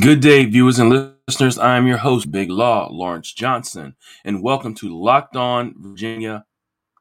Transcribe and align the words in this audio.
Good 0.00 0.20
day, 0.20 0.46
viewers 0.46 0.78
and 0.78 1.18
listeners. 1.28 1.58
I'm 1.58 1.86
your 1.86 1.98
host, 1.98 2.30
Big 2.30 2.48
Law, 2.48 2.88
Lawrence 2.90 3.30
Johnson, 3.30 3.94
and 4.24 4.42
welcome 4.42 4.74
to 4.76 4.88
Locked 4.88 5.36
On 5.36 5.74
Virginia 5.76 6.46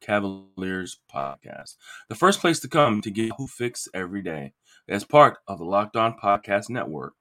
Cavaliers 0.02 1.00
podcast, 1.10 1.78
the 2.10 2.16
first 2.16 2.42
place 2.42 2.60
to 2.60 2.68
come 2.68 3.00
to 3.00 3.10
get 3.10 3.32
Hoo 3.38 3.48
fix 3.48 3.88
every 3.94 4.22
day 4.22 4.52
as 4.90 5.06
part 5.06 5.38
of 5.48 5.60
the 5.60 5.64
Locked 5.64 5.96
On 5.96 6.20
Podcast 6.20 6.70
Network. 6.70 7.14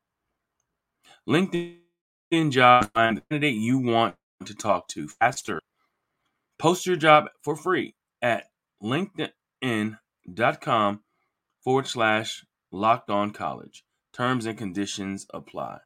LinkedIn 1.29 1.79
job, 2.51 2.91
find 2.93 3.19
the 3.19 3.23
candidate 3.31 3.55
you 3.55 3.79
want 3.79 4.17
to 4.47 4.57
talk 4.57 4.89
to 4.89 5.07
faster. 5.07 5.61
Post 6.59 6.85
your 6.85 6.97
job 6.97 7.27
for 7.45 7.55
free 7.55 7.95
at 8.21 8.47
linkedin.com 8.83 9.31
forward 11.63 11.87
slash 11.87 12.45
locked 12.73 13.09
on 13.09 13.31
college. 13.31 13.85
Terms 14.13 14.47
and 14.47 14.59
conditions 14.59 15.27
apply. 15.33 15.81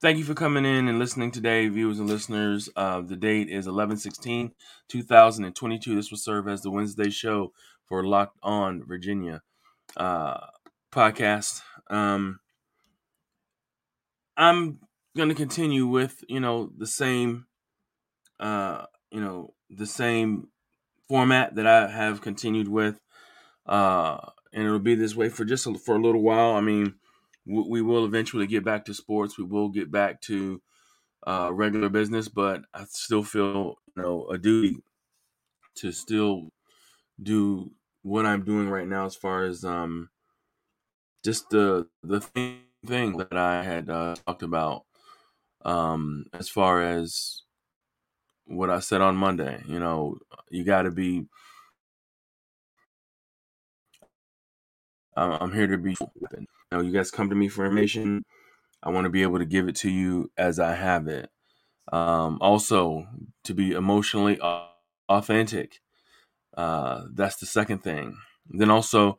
Thank 0.00 0.18
you 0.18 0.24
for 0.24 0.34
coming 0.34 0.64
in 0.64 0.88
and 0.88 0.98
listening 0.98 1.30
today, 1.30 1.68
viewers 1.68 1.98
and 1.98 2.08
listeners. 2.08 2.68
Uh, 2.76 3.00
the 3.00 3.16
date 3.16 3.48
is 3.48 3.66
11 3.66 3.96
16, 3.96 4.52
2022. 4.88 5.94
This 5.94 6.10
will 6.10 6.18
serve 6.18 6.48
as 6.48 6.62
the 6.62 6.70
Wednesday 6.70 7.10
show 7.10 7.52
for 7.88 8.04
Locked 8.04 8.38
On 8.42 8.84
Virginia 8.86 9.42
uh, 9.96 10.46
podcast. 10.92 11.62
Um, 11.88 12.40
I'm 14.36 14.80
going 15.16 15.30
to 15.30 15.34
continue 15.34 15.86
with, 15.86 16.22
you 16.28 16.40
know, 16.40 16.70
the 16.76 16.86
same, 16.86 17.46
uh, 18.38 18.84
you 19.10 19.20
know, 19.20 19.54
the 19.70 19.86
same 19.86 20.48
format 21.08 21.54
that 21.54 21.66
I 21.66 21.88
have 21.88 22.20
continued 22.20 22.68
with. 22.68 23.00
Uh, 23.64 24.18
and 24.52 24.64
it'll 24.64 24.78
be 24.78 24.94
this 24.94 25.16
way 25.16 25.28
for 25.28 25.44
just 25.44 25.66
a, 25.66 25.74
for 25.74 25.96
a 25.96 26.02
little 26.02 26.22
while. 26.22 26.52
I 26.52 26.60
mean, 26.60 26.94
we 27.46 27.82
will 27.82 28.06
eventually 28.06 28.46
get 28.48 28.64
back 28.64 28.86
to 28.86 28.94
sports. 28.94 29.38
We 29.38 29.44
will 29.44 29.70
get 29.70 29.90
back 29.92 30.20
to 30.22 30.62
uh, 31.26 31.50
regular 31.52 31.88
business, 31.88 32.28
but 32.28 32.62
I 32.74 32.84
still 32.86 33.24
feel 33.24 33.76
you 33.96 34.02
know 34.02 34.26
a 34.28 34.38
duty 34.38 34.78
to 35.76 35.92
still 35.92 36.52
do 37.22 37.72
what 38.02 38.26
I'm 38.26 38.44
doing 38.44 38.68
right 38.68 38.88
now 38.88 39.06
as 39.06 39.16
far 39.16 39.44
as 39.44 39.64
um 39.64 40.10
just 41.24 41.50
the 41.50 41.88
the 42.02 42.20
thing, 42.20 42.60
thing 42.86 43.16
that 43.18 43.36
I 43.36 43.62
had 43.62 43.90
uh, 43.90 44.16
talked 44.26 44.42
about 44.42 44.84
um 45.64 46.26
as 46.32 46.48
far 46.48 46.82
as 46.82 47.42
what 48.46 48.70
I 48.70 48.80
said 48.80 49.00
on 49.00 49.16
Monday. 49.16 49.62
You 49.66 49.80
know, 49.80 50.18
you 50.50 50.64
got 50.64 50.82
to 50.82 50.90
be. 50.90 51.26
I'm 55.16 55.52
here 55.52 55.66
to 55.66 55.78
be 55.78 55.96
open 56.00 56.46
know, 56.76 56.82
you 56.82 56.92
guys 56.92 57.10
come 57.10 57.30
to 57.30 57.36
me 57.36 57.48
for 57.48 57.64
information. 57.64 58.24
I 58.82 58.90
want 58.90 59.04
to 59.04 59.10
be 59.10 59.22
able 59.22 59.38
to 59.38 59.46
give 59.46 59.68
it 59.68 59.76
to 59.76 59.90
you 59.90 60.30
as 60.36 60.58
I 60.60 60.74
have 60.74 61.08
it. 61.08 61.30
Um, 61.92 62.38
also, 62.40 63.06
to 63.44 63.54
be 63.54 63.72
emotionally 63.72 64.38
authentic. 65.08 65.80
Uh, 66.56 67.04
that's 67.12 67.36
the 67.36 67.46
second 67.46 67.78
thing. 67.82 68.16
Then 68.48 68.70
also, 68.70 69.18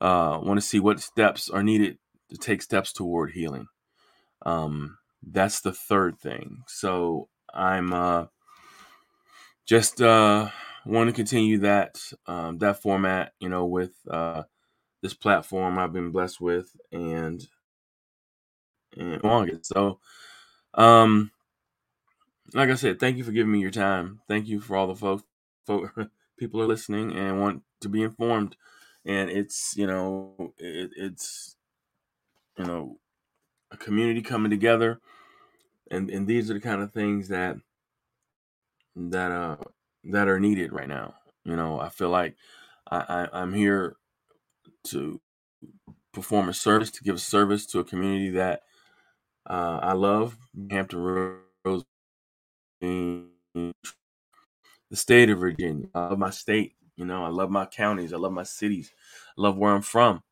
uh, 0.00 0.40
want 0.42 0.58
to 0.58 0.66
see 0.66 0.80
what 0.80 1.00
steps 1.00 1.50
are 1.50 1.62
needed 1.62 1.98
to 2.30 2.36
take 2.36 2.62
steps 2.62 2.92
toward 2.92 3.32
healing. 3.32 3.66
Um, 4.46 4.98
that's 5.22 5.60
the 5.60 5.72
third 5.72 6.18
thing. 6.18 6.62
So 6.66 7.28
I'm 7.52 7.92
uh, 7.92 8.26
just 9.66 10.00
uh, 10.00 10.48
want 10.86 11.08
to 11.08 11.14
continue 11.14 11.58
that 11.58 12.00
um, 12.26 12.58
that 12.58 12.80
format, 12.80 13.32
you 13.40 13.48
know, 13.48 13.66
with 13.66 13.92
uh, 14.10 14.44
this 15.02 15.14
platform 15.14 15.78
I've 15.78 15.92
been 15.92 16.10
blessed 16.12 16.40
with 16.40 16.76
and 16.92 17.46
and 18.96 19.22
on 19.24 19.50
So 19.64 20.00
um 20.74 21.30
like 22.54 22.70
I 22.70 22.74
said, 22.74 23.00
thank 23.00 23.16
you 23.16 23.24
for 23.24 23.32
giving 23.32 23.52
me 23.52 23.60
your 23.60 23.70
time. 23.70 24.20
Thank 24.28 24.48
you 24.48 24.60
for 24.60 24.76
all 24.76 24.86
the 24.88 24.96
folks 24.96 25.24
folk, 25.66 25.94
people 26.38 26.60
are 26.62 26.66
listening 26.66 27.16
and 27.16 27.40
want 27.40 27.62
to 27.82 27.88
be 27.88 28.02
informed. 28.02 28.56
And 29.04 29.30
it's, 29.30 29.74
you 29.76 29.86
know, 29.86 30.34
it, 30.58 30.90
it's 30.96 31.56
you 32.58 32.64
know, 32.64 32.98
a 33.72 33.76
community 33.76 34.22
coming 34.22 34.50
together 34.50 35.00
and 35.90 36.10
and 36.10 36.26
these 36.26 36.50
are 36.50 36.54
the 36.54 36.60
kind 36.60 36.82
of 36.82 36.92
things 36.92 37.28
that 37.28 37.56
that 38.96 39.32
uh 39.32 39.56
that 40.04 40.28
are 40.28 40.40
needed 40.40 40.72
right 40.72 40.88
now. 40.88 41.14
You 41.44 41.56
know, 41.56 41.80
I 41.80 41.88
feel 41.88 42.10
like 42.10 42.36
I, 42.90 43.28
I 43.32 43.40
I'm 43.42 43.52
here 43.54 43.96
to 44.84 45.20
perform 46.12 46.48
a 46.48 46.54
service, 46.54 46.90
to 46.92 47.02
give 47.04 47.16
a 47.16 47.18
service 47.18 47.66
to 47.66 47.80
a 47.80 47.84
community 47.84 48.30
that 48.30 48.62
uh, 49.48 49.80
I 49.82 49.92
love, 49.92 50.36
Hampton 50.70 51.00
Roads, 51.64 51.84
the 54.90 54.96
state 54.96 55.30
of 55.30 55.38
Virginia. 55.38 55.86
I 55.94 56.08
love 56.08 56.18
my 56.18 56.30
state. 56.30 56.74
You 56.96 57.04
know, 57.06 57.24
I 57.24 57.28
love 57.28 57.50
my 57.50 57.66
counties. 57.66 58.12
I 58.12 58.16
love 58.18 58.32
my 58.32 58.42
cities. 58.42 58.92
I 59.38 59.42
love 59.42 59.56
where 59.56 59.72
I'm 59.72 59.82
from. 59.82 60.22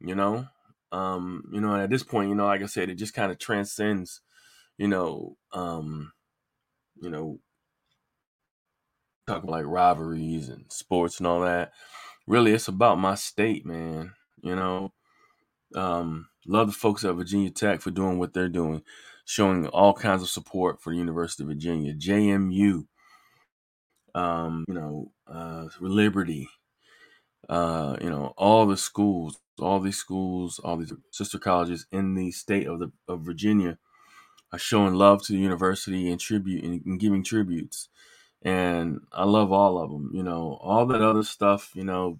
You 0.00 0.14
know, 0.14 0.46
um, 0.90 1.48
you 1.52 1.60
know, 1.60 1.74
and 1.74 1.82
at 1.82 1.90
this 1.90 2.02
point, 2.02 2.28
you 2.28 2.34
know, 2.34 2.46
like 2.46 2.62
I 2.62 2.66
said, 2.66 2.90
it 2.90 2.96
just 2.96 3.14
kind 3.14 3.30
of 3.30 3.38
transcends, 3.38 4.20
you 4.78 4.88
know, 4.88 5.36
um, 5.52 6.12
you 7.00 7.08
know, 7.08 7.38
talking 9.26 9.48
like 9.50 9.64
rivalries 9.64 10.48
and 10.48 10.64
sports 10.70 11.18
and 11.18 11.26
all 11.26 11.40
that. 11.42 11.72
Really, 12.26 12.52
it's 12.52 12.68
about 12.68 12.98
my 12.98 13.14
state, 13.14 13.66
man. 13.66 14.12
You 14.42 14.56
know, 14.56 14.92
um, 15.74 16.28
love 16.46 16.68
the 16.68 16.72
folks 16.72 17.04
at 17.04 17.14
Virginia 17.14 17.50
Tech 17.50 17.80
for 17.80 17.90
doing 17.90 18.18
what 18.18 18.32
they're 18.34 18.48
doing, 18.48 18.82
showing 19.24 19.66
all 19.68 19.94
kinds 19.94 20.22
of 20.22 20.28
support 20.28 20.80
for 20.80 20.90
the 20.92 20.98
University 20.98 21.42
of 21.42 21.48
Virginia, 21.48 21.94
JMU, 21.94 22.86
um, 24.14 24.64
you 24.68 24.74
know, 24.74 25.12
uh, 25.26 25.68
Liberty, 25.80 26.48
uh, 27.48 27.96
you 28.00 28.10
know, 28.10 28.34
all 28.36 28.66
the 28.66 28.76
schools, 28.76 29.40
all 29.58 29.80
these 29.80 29.96
schools, 29.98 30.60
all 30.62 30.76
these 30.76 30.92
sister 31.10 31.38
colleges 31.38 31.86
in 31.92 32.14
the 32.14 32.30
state 32.30 32.66
of 32.66 32.78
the 32.78 32.92
of 33.08 33.20
Virginia 33.22 33.78
are 34.52 34.58
showing 34.58 34.94
love 34.94 35.22
to 35.24 35.32
the 35.32 35.38
university 35.38 36.10
and 36.10 36.20
tribute 36.20 36.64
and, 36.64 36.84
and 36.84 37.00
giving 37.00 37.24
tributes. 37.24 37.88
And 38.44 39.00
I 39.12 39.24
love 39.24 39.52
all 39.52 39.78
of 39.78 39.90
them. 39.90 40.10
You 40.12 40.22
know, 40.22 40.58
all 40.60 40.86
that 40.86 41.02
other 41.02 41.22
stuff. 41.22 41.70
You 41.74 41.84
know, 41.84 42.18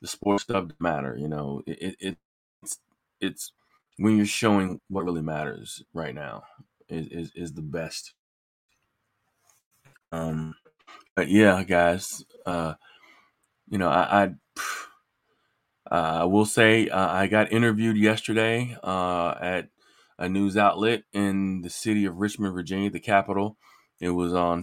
the 0.00 0.08
sports 0.08 0.44
stuff 0.44 0.66
matter. 0.78 1.16
You 1.18 1.28
know, 1.28 1.62
it, 1.66 1.96
it 2.00 2.16
it's 2.62 2.78
it's 3.20 3.52
when 3.98 4.16
you're 4.16 4.26
showing 4.26 4.80
what 4.88 5.04
really 5.04 5.22
matters 5.22 5.82
right 5.92 6.14
now 6.14 6.44
is 6.88 7.06
is, 7.08 7.32
is 7.34 7.52
the 7.52 7.62
best. 7.62 8.14
Um, 10.12 10.54
but 11.14 11.28
yeah, 11.28 11.62
guys, 11.64 12.24
uh, 12.46 12.74
you 13.68 13.78
know, 13.78 13.88
I, 13.88 14.24
I 14.24 14.24
uh, 15.90 16.20
I 16.20 16.24
will 16.24 16.46
say 16.46 16.88
uh, 16.88 17.08
I 17.12 17.26
got 17.26 17.52
interviewed 17.52 17.96
yesterday 17.96 18.76
uh, 18.82 19.34
at 19.40 19.68
a 20.18 20.28
news 20.28 20.56
outlet 20.56 21.02
in 21.12 21.62
the 21.62 21.70
city 21.70 22.06
of 22.06 22.16
Richmond, 22.16 22.54
Virginia, 22.54 22.90
the 22.90 23.00
capital. 23.00 23.56
It 24.00 24.10
was 24.10 24.32
on 24.32 24.62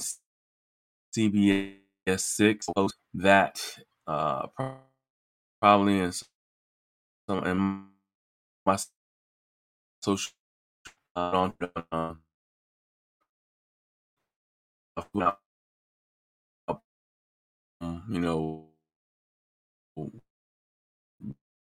CBS 1.14 2.20
six. 2.20 2.68
That 3.14 3.62
uh, 4.08 4.48
probably 5.62 6.00
in 6.00 6.12
some 6.12 7.44
in 7.46 7.88
my 8.66 8.78
social 10.04 10.34
uh, 11.16 11.52
uh, 17.82 18.00
you 18.10 18.20
know 18.20 18.70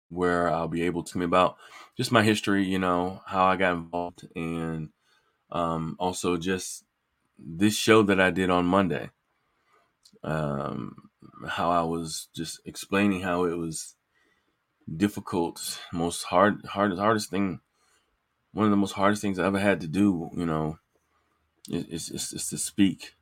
where 0.08 0.50
I'll 0.50 0.68
be 0.68 0.82
able 0.82 1.04
to 1.04 1.18
me 1.18 1.24
about 1.24 1.56
just 1.96 2.10
my 2.12 2.22
history, 2.22 2.64
you 2.64 2.78
know, 2.78 3.22
how 3.26 3.44
I 3.44 3.56
got 3.56 3.74
involved 3.74 4.26
and 4.34 4.90
um, 5.50 5.96
also 5.98 6.36
just 6.36 6.84
this 7.38 7.76
show 7.76 8.02
that 8.04 8.20
I 8.20 8.30
did 8.30 8.50
on 8.50 8.66
Monday. 8.66 9.10
Um, 10.22 11.10
how 11.48 11.70
I 11.70 11.82
was 11.82 12.28
just 12.34 12.60
explaining 12.66 13.22
how 13.22 13.44
it 13.44 13.56
was 13.56 13.94
difficult, 14.96 15.80
most 15.92 16.24
hard, 16.24 16.64
hardest, 16.66 17.00
hardest 17.00 17.30
thing, 17.30 17.60
one 18.52 18.66
of 18.66 18.70
the 18.70 18.76
most 18.76 18.92
hardest 18.92 19.22
things 19.22 19.38
I 19.38 19.46
ever 19.46 19.58
had 19.58 19.80
to 19.80 19.86
do, 19.86 20.28
you 20.36 20.44
know, 20.44 20.78
is, 21.68 22.10
is, 22.10 22.32
is 22.32 22.48
to 22.48 22.58
speak 22.58 23.14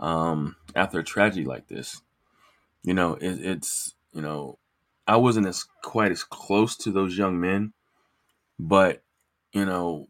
um, 0.00 0.56
after 0.74 0.98
a 0.98 1.04
tragedy 1.04 1.44
like 1.44 1.68
this. 1.68 2.02
You 2.82 2.94
know, 2.94 3.14
it, 3.14 3.40
it's, 3.40 3.94
you 4.12 4.20
know, 4.20 4.58
I 5.06 5.16
wasn't 5.16 5.46
as 5.46 5.64
quite 5.82 6.12
as 6.12 6.24
close 6.24 6.76
to 6.78 6.90
those 6.90 7.16
young 7.16 7.40
men, 7.40 7.72
but, 8.58 9.02
you 9.52 9.64
know, 9.64 10.08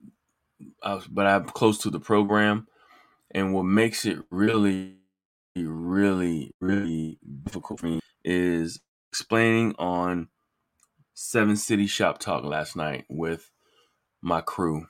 I 0.82 0.94
was, 0.94 1.06
but 1.06 1.26
I'm 1.26 1.44
close 1.44 1.78
to 1.78 1.90
the 1.90 2.00
program. 2.00 2.66
And 3.30 3.54
what 3.54 3.64
makes 3.64 4.04
it 4.04 4.18
really 4.30 4.96
really, 5.56 6.54
really 6.60 7.18
difficult 7.44 7.80
for 7.80 7.86
me 7.86 8.00
is 8.24 8.80
explaining 9.10 9.74
on 9.78 10.28
Seven 11.14 11.56
City 11.56 11.86
Shop 11.86 12.18
Talk 12.18 12.44
last 12.44 12.76
night 12.76 13.04
with 13.08 13.50
my 14.20 14.40
crew. 14.40 14.86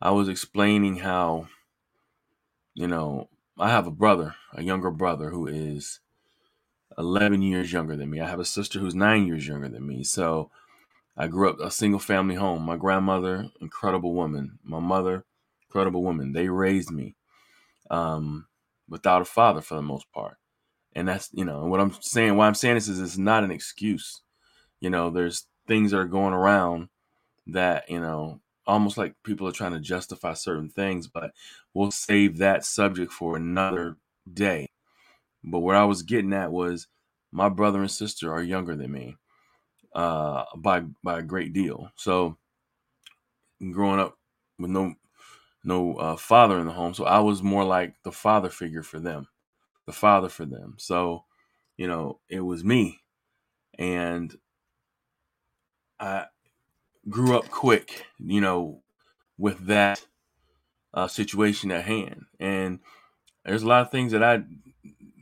I 0.00 0.12
was 0.12 0.28
explaining 0.28 0.96
how, 0.96 1.48
you 2.74 2.86
know, 2.86 3.28
I 3.58 3.70
have 3.70 3.86
a 3.86 3.92
brother, 3.92 4.36
a 4.54 4.62
younger 4.62 4.90
brother 4.90 5.30
who 5.30 5.46
is 5.46 6.00
11 6.96 7.42
years 7.42 7.72
younger 7.72 7.96
than 7.96 8.10
me. 8.10 8.20
I 8.20 8.28
have 8.28 8.40
a 8.40 8.44
sister 8.44 8.78
who's 8.78 8.94
nine 8.94 9.26
years 9.26 9.46
younger 9.46 9.68
than 9.68 9.86
me. 9.86 10.04
So 10.04 10.50
I 11.16 11.26
grew 11.26 11.50
up 11.50 11.60
a 11.60 11.70
single 11.70 12.00
family 12.00 12.36
home. 12.36 12.62
My 12.62 12.76
grandmother, 12.76 13.50
incredible 13.60 14.14
woman. 14.14 14.58
My 14.64 14.80
mother, 14.80 15.24
incredible 15.68 16.02
woman. 16.02 16.32
They 16.32 16.48
raised 16.48 16.90
me 16.90 17.16
um, 17.90 18.47
without 18.88 19.22
a 19.22 19.24
father 19.24 19.60
for 19.60 19.74
the 19.74 19.82
most 19.82 20.10
part. 20.12 20.36
And 20.94 21.08
that's, 21.08 21.30
you 21.32 21.44
know, 21.44 21.66
what 21.66 21.80
I'm 21.80 21.92
saying, 22.00 22.36
why 22.36 22.46
I'm 22.46 22.54
saying 22.54 22.74
this 22.74 22.88
is 22.88 23.00
it's 23.00 23.18
not 23.18 23.44
an 23.44 23.50
excuse. 23.50 24.22
You 24.80 24.90
know, 24.90 25.10
there's 25.10 25.46
things 25.66 25.90
that 25.90 25.98
are 25.98 26.06
going 26.06 26.34
around 26.34 26.88
that, 27.48 27.88
you 27.90 28.00
know, 28.00 28.40
almost 28.66 28.98
like 28.98 29.14
people 29.24 29.46
are 29.48 29.52
trying 29.52 29.72
to 29.72 29.80
justify 29.80 30.34
certain 30.34 30.68
things, 30.68 31.06
but 31.06 31.32
we'll 31.74 31.90
save 31.90 32.38
that 32.38 32.64
subject 32.64 33.12
for 33.12 33.36
another 33.36 33.96
day. 34.32 34.68
But 35.44 35.60
what 35.60 35.76
I 35.76 35.84
was 35.84 36.02
getting 36.02 36.32
at 36.32 36.52
was 36.52 36.86
my 37.32 37.48
brother 37.48 37.80
and 37.80 37.90
sister 37.90 38.32
are 38.32 38.42
younger 38.42 38.76
than 38.76 38.92
me 38.92 39.16
uh, 39.94 40.44
by 40.56 40.82
by 41.02 41.18
a 41.18 41.22
great 41.22 41.52
deal. 41.52 41.90
So 41.96 42.36
growing 43.72 44.00
up 44.00 44.16
with 44.58 44.70
no 44.70 44.94
no 45.64 45.96
uh, 45.96 46.16
father 46.16 46.58
in 46.58 46.66
the 46.66 46.72
home, 46.72 46.94
so 46.94 47.04
I 47.04 47.20
was 47.20 47.42
more 47.42 47.64
like 47.64 47.94
the 48.04 48.12
father 48.12 48.50
figure 48.50 48.82
for 48.82 49.00
them, 49.00 49.28
the 49.86 49.92
father 49.92 50.28
for 50.28 50.46
them. 50.46 50.76
So 50.78 51.24
you 51.76 51.86
know, 51.86 52.20
it 52.28 52.40
was 52.40 52.64
me, 52.64 53.00
and 53.78 54.36
I 56.00 56.26
grew 57.08 57.36
up 57.36 57.50
quick, 57.50 58.06
you 58.18 58.40
know, 58.40 58.82
with 59.38 59.66
that 59.66 60.04
uh, 60.94 61.08
situation 61.08 61.70
at 61.70 61.84
hand. 61.84 62.24
And 62.40 62.80
there's 63.44 63.62
a 63.62 63.68
lot 63.68 63.82
of 63.82 63.90
things 63.90 64.12
that 64.12 64.22
I 64.22 64.42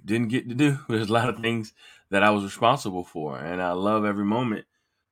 didn't 0.04 0.28
get 0.28 0.48
to 0.48 0.54
do. 0.54 0.78
There's 0.88 1.10
a 1.10 1.12
lot 1.12 1.28
of 1.28 1.38
things 1.40 1.72
that 2.10 2.22
I 2.22 2.30
was 2.30 2.44
responsible 2.44 3.04
for, 3.04 3.38
and 3.38 3.62
I 3.62 3.72
love 3.72 4.04
every 4.04 4.24
moment 4.24 4.66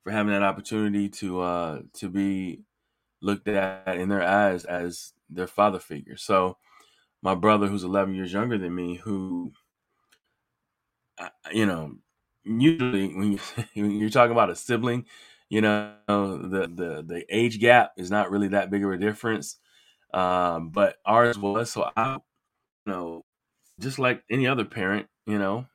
for 0.05 0.13
having 0.13 0.33
that 0.33 0.43
opportunity 0.43 1.09
to 1.09 1.41
uh, 1.41 1.83
to 1.95 2.09
be 2.09 2.63
looked 3.23 3.49
at 3.49 3.97
in 3.97 4.11
their 4.11 4.23
eyes 4.23 4.65
as 4.67 5.14
their 5.35 5.47
father 5.47 5.79
figure. 5.79 6.17
So, 6.17 6.57
my 7.23 7.35
brother, 7.35 7.67
who's 7.67 7.85
11 7.85 8.15
years 8.15 8.33
younger 8.33 8.59
than 8.59 8.75
me, 8.75 8.97
who 8.97 9.53
you 11.53 11.67
know, 11.67 11.95
usually 12.45 13.09
when, 13.15 13.33
you, 13.33 13.39
you're 13.75 14.11
talking 14.11 14.33
about 14.33 14.51
a 14.51 14.57
sibling, 14.57 15.07
you 15.49 15.61
know 15.61 15.97
the 16.09 16.67
the 16.67 17.05
the 17.07 17.25
age 17.29 17.61
gap 17.61 17.93
is 17.97 18.11
not 18.11 18.31
really 18.31 18.49
that 18.49 18.71
big 18.71 18.85
of 18.85 18.91
a 18.91 18.99
difference. 18.99 19.57
Um, 20.13 20.71
but 20.71 20.97
ours 21.05 21.37
was 21.37 21.73
so 21.73 21.91
i 21.97 22.15
you 22.15 22.93
know 22.93 23.25
just 23.81 23.99
like 23.99 24.23
any 24.31 24.47
other 24.47 24.65
parent 24.65 25.09
you 25.27 25.39
know 25.39 25.67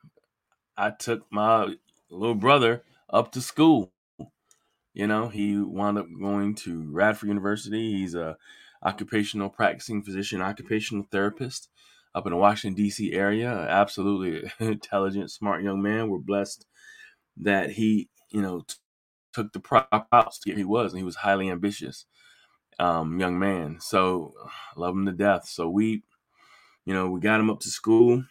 i 0.78 0.90
took 0.90 1.30
my 1.30 1.74
little 2.08 2.34
brother 2.34 2.82
up 3.10 3.32
to 3.32 3.40
school. 3.42 3.92
You 4.94 5.06
know 5.06 5.28
he 5.28 5.58
wound 5.58 5.98
up 5.98 6.06
going 6.20 6.54
to 6.56 6.90
radford 6.90 7.28
university. 7.28 7.92
He's 7.92 8.14
a 8.14 8.36
occupational 8.82 9.48
practicing 9.50 10.02
physician 10.02 10.40
occupational 10.40 11.04
therapist 11.10 11.68
up 12.14 12.26
in 12.26 12.32
the 12.32 12.38
washington 12.38 12.74
d.c 12.82 13.12
area 13.12 13.48
absolutely 13.68 14.50
intelligent 14.66 15.30
smart 15.30 15.62
young 15.62 15.82
man 15.82 16.08
we're 16.08 16.18
blessed 16.18 16.66
that 17.36 17.72
he 17.72 18.08
you 18.30 18.42
know 18.42 18.62
took 19.32 19.52
the 19.52 19.60
prop 19.60 20.08
out 20.12 20.32
to 20.32 20.48
get 20.48 20.58
he 20.58 20.64
was, 20.64 20.92
and 20.92 20.98
he 20.98 21.04
was 21.04 21.16
highly 21.16 21.50
ambitious 21.50 22.06
um, 22.78 23.18
young 23.20 23.38
man. 23.38 23.78
So 23.80 24.32
love 24.76 24.94
him 24.94 25.06
to 25.06 25.12
death. 25.12 25.46
So 25.46 25.68
we, 25.68 26.02
you 26.84 26.94
know, 26.94 27.10
we 27.10 27.20
got 27.20 27.40
him 27.40 27.50
up 27.50 27.60
to 27.60 27.68
school, 27.68 28.24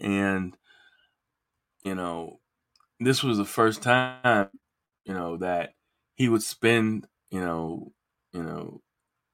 and 0.00 0.56
you 1.84 1.94
know, 1.94 2.40
this 2.98 3.22
was 3.22 3.38
the 3.38 3.44
first 3.44 3.82
time, 3.82 4.48
you 5.04 5.14
know, 5.14 5.38
that 5.38 5.70
he 6.14 6.28
would 6.28 6.42
spend, 6.42 7.06
you 7.30 7.40
know, 7.40 7.92
you 8.32 8.42
know, 8.42 8.82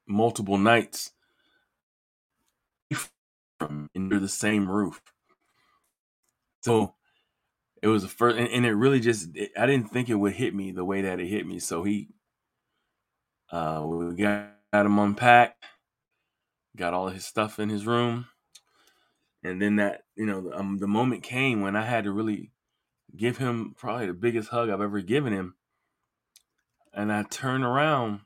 multiple 0.07 0.59
nights 0.59 1.13
under 3.61 4.21
the 4.21 4.29
same 4.29 4.69
roof. 4.71 5.01
So 6.63 6.95
it 7.83 7.89
was 7.89 8.03
the 8.03 8.09
first, 8.09 8.37
and, 8.37 8.49
and 8.49 8.67
it 8.67 8.73
really 8.73 9.01
just 9.01 9.37
it, 9.37 9.53
I 9.57 9.67
didn't 9.67 9.91
think 9.91 10.09
it 10.09 10.15
would 10.15 10.33
hit 10.33 10.55
me 10.55 10.73
the 10.73 10.85
way 10.85 11.03
that 11.03 11.21
it 11.21 11.27
hit 11.27 11.47
me. 11.47 11.59
So 11.59 11.85
he, 11.85 12.09
uh, 13.51 13.83
we 13.87 14.15
got, 14.17 14.51
got 14.73 14.87
him 14.87 14.99
unpacked, 14.99 15.65
got 16.77 16.95
all 16.95 17.09
his 17.09 17.25
stuff 17.25 17.59
in 17.59 17.69
his 17.69 17.87
room, 17.87 18.27
and 19.43 19.63
then 19.63 19.77
that 19.77 20.03
you 20.17 20.27
know 20.27 20.51
um, 20.55 20.79
the 20.79 20.89
moment 20.89 21.23
came 21.23 21.61
when 21.61 21.77
I 21.77 21.83
had 21.83 22.05
to 22.05 22.13
really 22.13 22.51
give 23.17 23.39
him 23.39 23.75
probably 23.79 24.07
the 24.07 24.15
biggest 24.15 24.49
hug 24.49 24.69
I've 24.69 24.81
ever 24.81 25.01
given 25.01 25.33
him, 25.33 25.55
and 26.93 27.13
I 27.13 27.23
turned 27.23 27.65
around, 27.65 28.21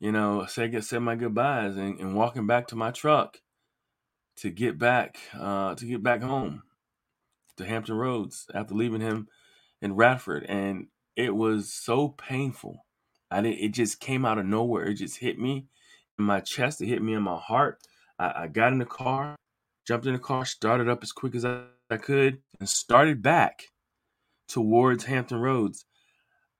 you 0.00 0.10
know, 0.10 0.46
said 0.46 0.82
said 0.82 1.00
my 1.00 1.14
goodbyes, 1.14 1.76
and, 1.76 2.00
and 2.00 2.14
walking 2.14 2.46
back 2.46 2.66
to 2.68 2.76
my 2.76 2.90
truck 2.90 3.38
to 4.36 4.50
get 4.50 4.78
back 4.78 5.18
uh, 5.38 5.74
to 5.74 5.84
get 5.84 6.02
back 6.02 6.22
home 6.22 6.62
to 7.58 7.66
Hampton 7.66 7.96
Roads 7.96 8.46
after 8.54 8.74
leaving 8.74 9.02
him 9.02 9.28
in 9.82 9.94
Radford, 9.94 10.44
and 10.44 10.86
it 11.16 11.34
was 11.36 11.72
so 11.72 12.08
painful. 12.08 12.86
I 13.30 13.42
did, 13.42 13.58
it 13.58 13.74
just 13.74 14.00
came 14.00 14.24
out 14.24 14.38
of 14.38 14.46
nowhere. 14.46 14.86
It 14.86 14.94
just 14.94 15.18
hit 15.18 15.38
me 15.38 15.66
in 16.18 16.24
my 16.24 16.40
chest. 16.40 16.80
It 16.80 16.86
hit 16.86 17.02
me 17.02 17.14
in 17.14 17.22
my 17.22 17.36
heart. 17.36 17.78
I, 18.18 18.44
I 18.44 18.46
got 18.48 18.72
in 18.72 18.78
the 18.78 18.86
car, 18.86 19.36
jumped 19.86 20.06
in 20.06 20.14
the 20.14 20.18
car, 20.18 20.44
started 20.44 20.88
up 20.88 21.02
as 21.02 21.12
quick 21.12 21.34
as 21.34 21.44
I, 21.44 21.64
I 21.90 21.98
could, 21.98 22.38
and 22.58 22.68
started 22.68 23.22
back 23.22 23.64
towards 24.48 25.04
Hampton 25.04 25.40
Roads. 25.40 25.84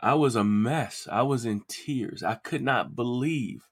I 0.03 0.15
was 0.15 0.37
a 0.37 0.45
mess. 0.45 1.09
I 1.11 1.23
was 1.23 1.45
in 1.45 1.63
tears. 1.69 2.23
I 2.23 2.37
could 2.37 2.63
not 2.63 2.97
believe 2.97 3.69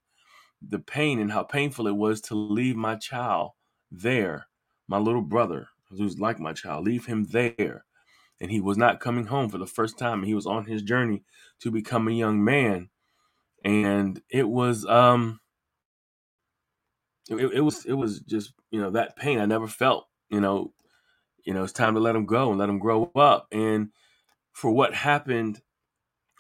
the 0.63 0.79
pain 0.79 1.21
and 1.21 1.33
how 1.33 1.43
painful 1.43 1.87
it 1.87 1.97
was 1.97 2.21
to 2.23 2.35
leave 2.35 2.77
my 2.77 2.97
child 2.97 3.53
there, 3.91 4.49
my 4.89 4.99
little 4.99 5.23
brother, 5.23 5.69
who's 5.91 6.19
like 6.19 6.41
my 6.41 6.53
child, 6.53 6.85
leave 6.85 7.07
him 7.07 7.25
there. 7.27 7.85
And 8.41 8.51
he 8.51 8.61
was 8.61 8.79
not 8.79 9.01
coming 9.01 9.27
home 9.27 9.49
for 9.49 9.59
the 9.59 9.67
first 9.67 9.99
time. 9.99 10.23
He 10.23 10.35
was 10.35 10.47
on 10.47 10.67
his 10.67 10.83
journey 10.83 11.25
to 11.61 11.71
become 11.71 12.09
a 12.09 12.13
young 12.13 12.45
man. 12.45 12.91
And 13.65 14.23
it 14.31 14.49
was 14.49 14.87
um 14.87 15.41
it, 17.31 17.37
it 17.37 17.61
was 17.61 17.85
it 17.87 17.95
was 17.95 18.21
just, 18.21 18.53
you 18.71 18.81
know, 18.81 18.91
that 18.91 19.17
pain 19.17 19.41
I 19.41 19.47
never 19.47 19.69
felt, 19.69 20.09
you 20.31 20.41
know, 20.41 20.73
you 21.45 21.55
know, 21.55 21.65
it's 21.65 21.73
time 21.73 21.95
to 21.95 22.01
let 22.01 22.17
him 22.17 22.27
go 22.27 22.51
and 22.51 22.59
let 22.59 22.69
him 22.69 22.79
grow 22.79 23.11
up. 23.17 23.49
And 23.53 23.91
for 24.53 24.71
what 24.71 24.95
happened 24.95 25.61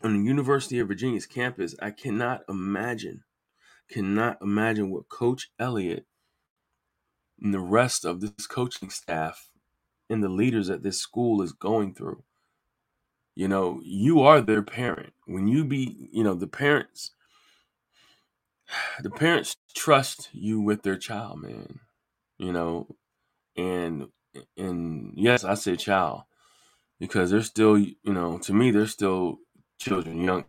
on 0.02 0.16
the 0.16 0.24
University 0.24 0.78
of 0.78 0.88
Virginia's 0.88 1.26
campus, 1.26 1.74
I 1.80 1.90
cannot 1.90 2.42
imagine, 2.48 3.24
cannot 3.90 4.38
imagine 4.40 4.90
what 4.90 5.08
Coach 5.08 5.50
Elliott 5.58 6.06
and 7.40 7.52
the 7.52 7.60
rest 7.60 8.04
of 8.04 8.20
this 8.20 8.46
coaching 8.46 8.90
staff 8.90 9.50
and 10.10 10.22
the 10.22 10.28
leaders 10.28 10.70
at 10.70 10.82
this 10.82 10.98
school 10.98 11.42
is 11.42 11.52
going 11.52 11.94
through. 11.94 12.22
You 13.34 13.48
know, 13.48 13.80
you 13.84 14.20
are 14.22 14.40
their 14.40 14.62
parent. 14.62 15.12
When 15.26 15.46
you 15.46 15.64
be, 15.64 16.08
you 16.12 16.24
know, 16.24 16.34
the 16.34 16.48
parents, 16.48 17.12
the 19.00 19.10
parents 19.10 19.56
trust 19.74 20.28
you 20.32 20.60
with 20.60 20.82
their 20.82 20.96
child, 20.96 21.42
man. 21.42 21.80
You 22.38 22.52
know, 22.52 22.96
and 23.56 24.08
and 24.56 25.12
yes, 25.16 25.44
I 25.44 25.54
say 25.54 25.76
child 25.76 26.22
because 26.98 27.30
they're 27.30 27.42
still, 27.42 27.78
you 27.78 27.96
know, 28.04 28.38
to 28.38 28.52
me, 28.52 28.70
they're 28.70 28.86
still 28.86 29.38
children, 29.78 30.22
young, 30.22 30.44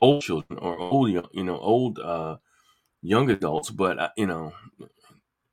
old 0.00 0.22
children, 0.22 0.58
or 0.58 0.78
old, 0.78 1.10
you 1.10 1.44
know, 1.44 1.58
old, 1.58 1.98
uh, 1.98 2.36
young 3.02 3.30
adults. 3.30 3.70
But 3.70 3.98
uh, 3.98 4.10
you 4.16 4.26
know, 4.26 4.52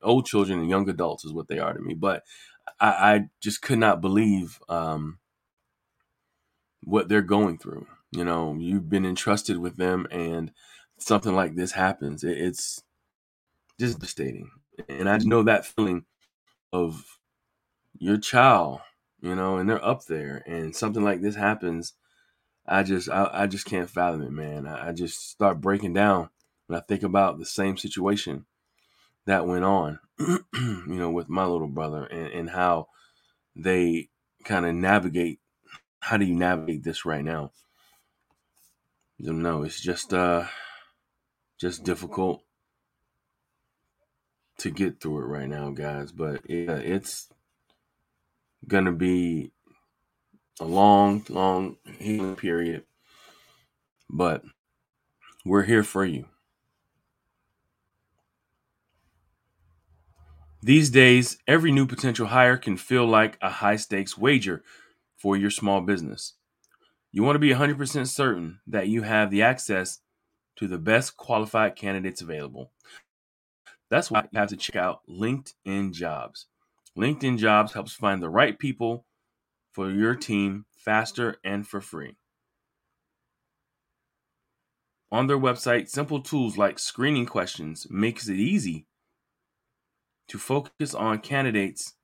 old 0.02 0.26
children 0.26 0.60
and 0.60 0.70
young 0.70 0.88
adults 0.88 1.24
is 1.24 1.32
what 1.32 1.48
they 1.48 1.58
are 1.58 1.72
to 1.72 1.80
me. 1.80 1.94
But 1.94 2.24
I, 2.80 2.88
I 2.88 3.20
just 3.40 3.62
could 3.62 3.78
not 3.78 4.00
believe 4.00 4.60
um, 4.68 5.18
what 6.82 7.08
they're 7.08 7.22
going 7.22 7.58
through. 7.58 7.86
You 8.12 8.24
know, 8.24 8.56
you've 8.58 8.88
been 8.88 9.06
entrusted 9.06 9.58
with 9.58 9.76
them, 9.76 10.06
and 10.10 10.52
something 10.98 11.34
like 11.34 11.56
this 11.56 11.72
happens. 11.72 12.24
It, 12.24 12.38
it's 12.38 12.82
just 13.80 13.98
devastating, 13.98 14.50
and 14.88 15.08
I 15.08 15.18
know 15.18 15.42
that 15.44 15.66
feeling 15.66 16.04
of 16.72 17.04
your 17.98 18.18
child. 18.18 18.80
You 19.20 19.34
know, 19.34 19.56
and 19.56 19.68
they're 19.70 19.84
up 19.84 20.04
there, 20.04 20.42
and 20.46 20.76
something 20.76 21.02
like 21.02 21.22
this 21.22 21.36
happens. 21.36 21.94
I 22.66 22.82
just, 22.82 23.08
I, 23.10 23.28
I 23.32 23.46
just 23.46 23.66
can't 23.66 23.90
fathom 23.90 24.22
it, 24.22 24.30
man. 24.32 24.66
I, 24.66 24.88
I 24.88 24.92
just 24.92 25.30
start 25.30 25.60
breaking 25.60 25.92
down 25.92 26.30
when 26.66 26.78
I 26.78 26.82
think 26.82 27.02
about 27.02 27.38
the 27.38 27.44
same 27.44 27.76
situation 27.76 28.46
that 29.26 29.46
went 29.46 29.64
on, 29.64 29.98
you 30.18 30.40
know, 30.86 31.10
with 31.10 31.28
my 31.28 31.44
little 31.44 31.68
brother 31.68 32.04
and, 32.04 32.28
and 32.28 32.50
how 32.50 32.88
they 33.56 34.08
kind 34.44 34.66
of 34.66 34.74
navigate. 34.74 35.40
How 36.00 36.16
do 36.16 36.26
you 36.26 36.34
navigate 36.34 36.84
this 36.84 37.04
right 37.04 37.24
now? 37.24 37.52
You 39.18 39.32
know, 39.32 39.62
it's 39.62 39.80
just 39.80 40.12
uh, 40.12 40.46
just 41.58 41.84
difficult 41.84 42.42
to 44.58 44.70
get 44.70 45.00
through 45.00 45.18
it 45.20 45.26
right 45.26 45.48
now, 45.48 45.70
guys. 45.70 46.12
But 46.12 46.42
yeah, 46.48 46.76
it's 46.76 47.28
gonna 48.66 48.92
be 48.92 49.52
a 50.60 50.64
long, 50.64 51.24
long 51.28 51.76
healing 51.98 52.36
period. 52.36 52.84
But 54.08 54.42
we're 55.44 55.64
here 55.64 55.82
for 55.82 56.04
you. 56.04 56.26
These 60.62 60.88
days, 60.90 61.36
every 61.46 61.72
new 61.72 61.86
potential 61.86 62.28
hire 62.28 62.56
can 62.56 62.76
feel 62.76 63.06
like 63.06 63.36
a 63.42 63.50
high 63.50 63.76
stakes 63.76 64.16
wager 64.16 64.62
for 65.16 65.36
your 65.36 65.50
small 65.50 65.82
business. 65.82 66.34
You 67.12 67.22
want 67.22 67.36
to 67.36 67.40
be 67.40 67.50
100% 67.50 68.08
certain 68.08 68.60
that 68.66 68.88
you 68.88 69.02
have 69.02 69.30
the 69.30 69.42
access 69.42 70.00
to 70.56 70.66
the 70.66 70.78
best 70.78 71.16
qualified 71.16 71.76
candidates 71.76 72.22
available. 72.22 72.72
That's 73.90 74.10
why 74.10 74.22
you 74.22 74.38
have 74.38 74.48
to 74.48 74.56
check 74.56 74.76
out 74.76 75.02
LinkedIn 75.08 75.92
Jobs. 75.92 76.46
LinkedIn 76.96 77.38
Jobs 77.38 77.72
helps 77.72 77.92
find 77.92 78.22
the 78.22 78.30
right 78.30 78.58
people 78.58 79.04
for 79.74 79.90
your 79.90 80.14
team 80.14 80.64
faster 80.70 81.36
and 81.42 81.66
for 81.66 81.80
free. 81.80 82.16
On 85.10 85.26
their 85.26 85.38
website, 85.38 85.88
simple 85.88 86.20
tools 86.20 86.56
like 86.56 86.78
screening 86.78 87.26
questions 87.26 87.86
makes 87.90 88.28
it 88.28 88.36
easy 88.36 88.86
to 90.28 90.38
focus 90.38 90.94
on 90.94 91.18
candidates 91.18 91.94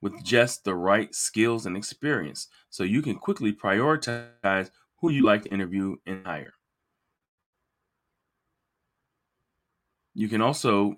with 0.00 0.22
just 0.24 0.64
the 0.64 0.74
right 0.74 1.14
skills 1.14 1.66
and 1.66 1.76
experience 1.76 2.48
so 2.68 2.82
you 2.82 3.00
can 3.00 3.14
quickly 3.14 3.52
prioritize 3.52 4.70
who 5.00 5.10
you'd 5.10 5.24
like 5.24 5.42
to 5.44 5.52
interview 5.52 5.96
and 6.06 6.26
hire. 6.26 6.54
You 10.14 10.28
can 10.28 10.40
also 10.40 10.96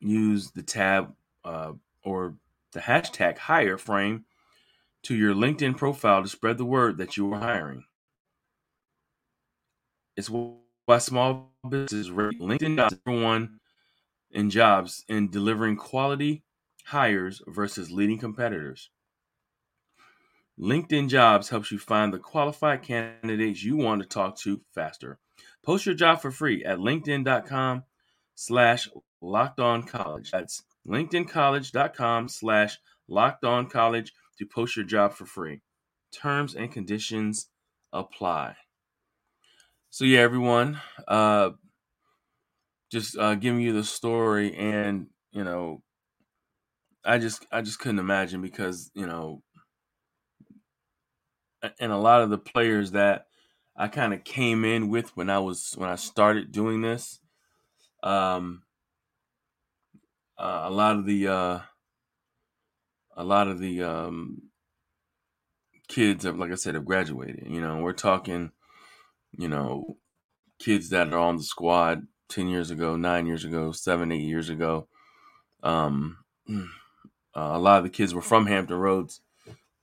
use 0.00 0.50
the 0.50 0.62
tab 0.62 1.14
uh, 1.44 1.72
or 2.02 2.34
the 2.72 2.80
hashtag 2.80 3.38
hire 3.38 3.78
frame 3.78 4.24
to 5.04 5.14
your 5.14 5.34
LinkedIn 5.34 5.76
profile 5.76 6.22
to 6.22 6.28
spread 6.28 6.58
the 6.58 6.64
word 6.64 6.98
that 6.98 7.16
you 7.16 7.32
are 7.32 7.40
hiring. 7.40 7.84
It's 10.16 10.28
why 10.28 10.98
small 10.98 11.52
businesses 11.68 12.10
rate 12.10 12.40
LinkedIn 12.40 12.74
number 12.74 13.22
one 13.24 13.60
in 14.30 14.50
jobs 14.50 15.04
in 15.08 15.30
delivering 15.30 15.76
quality 15.76 16.42
hires 16.84 17.42
versus 17.46 17.90
leading 17.90 18.18
competitors. 18.18 18.90
LinkedIn 20.60 21.08
Jobs 21.08 21.48
helps 21.48 21.72
you 21.72 21.78
find 21.78 22.12
the 22.12 22.18
qualified 22.18 22.82
candidates 22.82 23.62
you 23.62 23.76
want 23.76 24.02
to 24.02 24.08
talk 24.08 24.36
to 24.36 24.60
faster. 24.74 25.18
Post 25.62 25.86
your 25.86 25.94
job 25.94 26.20
for 26.20 26.30
free 26.30 26.64
at 26.64 26.78
linkedin.com 26.78 27.84
slash 28.34 28.88
locked 29.22 29.58
on 29.58 29.84
college. 29.84 30.30
That's 30.30 30.62
linkedincollege.com 30.86 32.28
slash 32.28 32.78
locked 33.08 33.44
on 33.44 33.70
college 33.70 34.12
to 34.40 34.46
post 34.46 34.74
your 34.74 34.84
job 34.84 35.12
for 35.12 35.26
free. 35.26 35.60
Terms 36.12 36.54
and 36.56 36.72
conditions 36.72 37.50
apply. 37.92 38.56
So 39.90 40.04
yeah, 40.04 40.20
everyone, 40.20 40.80
uh, 41.06 41.50
just 42.90 43.16
uh, 43.18 43.34
giving 43.36 43.60
you 43.60 43.72
the 43.72 43.84
story, 43.84 44.54
and 44.54 45.08
you 45.30 45.44
know, 45.44 45.82
I 47.04 47.18
just 47.18 47.46
I 47.52 47.60
just 47.60 47.78
couldn't 47.78 47.98
imagine 47.98 48.40
because 48.40 48.90
you 48.94 49.06
know, 49.06 49.42
and 51.78 51.92
a 51.92 51.98
lot 51.98 52.22
of 52.22 52.30
the 52.30 52.38
players 52.38 52.92
that 52.92 53.26
I 53.76 53.88
kind 53.88 54.14
of 54.14 54.24
came 54.24 54.64
in 54.64 54.88
with 54.88 55.16
when 55.16 55.28
I 55.28 55.38
was 55.38 55.74
when 55.76 55.90
I 55.90 55.96
started 55.96 56.50
doing 56.50 56.80
this, 56.80 57.20
um, 58.02 58.62
uh, 60.38 60.62
a 60.64 60.70
lot 60.70 60.96
of 60.96 61.04
the 61.04 61.28
uh, 61.28 61.60
a 63.20 63.24
lot 63.24 63.48
of 63.48 63.58
the 63.58 63.82
um, 63.82 64.40
kids 65.88 66.24
have, 66.24 66.38
like 66.38 66.50
I 66.50 66.54
said, 66.54 66.74
have 66.74 66.86
graduated. 66.86 67.46
You 67.46 67.60
know, 67.60 67.76
we're 67.76 67.92
talking, 67.92 68.50
you 69.36 69.46
know, 69.46 69.98
kids 70.58 70.88
that 70.88 71.12
are 71.12 71.18
on 71.18 71.36
the 71.36 71.42
squad 71.42 72.06
ten 72.30 72.48
years 72.48 72.70
ago, 72.70 72.96
nine 72.96 73.26
years 73.26 73.44
ago, 73.44 73.72
seven, 73.72 74.10
eight 74.10 74.22
years 74.22 74.48
ago. 74.48 74.88
Um, 75.62 76.16
uh, 76.48 76.62
a 77.34 77.58
lot 77.58 77.76
of 77.76 77.84
the 77.84 77.90
kids 77.90 78.14
were 78.14 78.22
from 78.22 78.46
Hampton 78.46 78.78
Roads 78.78 79.20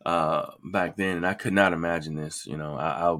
uh, 0.03 0.47
back 0.63 0.97
then, 0.97 1.17
and 1.17 1.27
I 1.27 1.35
could 1.35 1.53
not 1.53 1.73
imagine 1.73 2.15
this. 2.15 2.47
You 2.47 2.57
know, 2.57 2.73
I, 2.73 3.19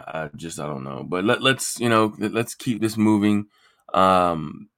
I, 0.00 0.24
I 0.24 0.30
just 0.34 0.58
I 0.58 0.66
don't 0.66 0.84
know, 0.84 1.04
but 1.06 1.26
let, 1.26 1.42
let's 1.42 1.78
you 1.78 1.90
know 1.90 2.14
let's 2.18 2.54
keep 2.54 2.80
this 2.80 2.96
moving. 2.96 3.48
Um, 3.92 4.70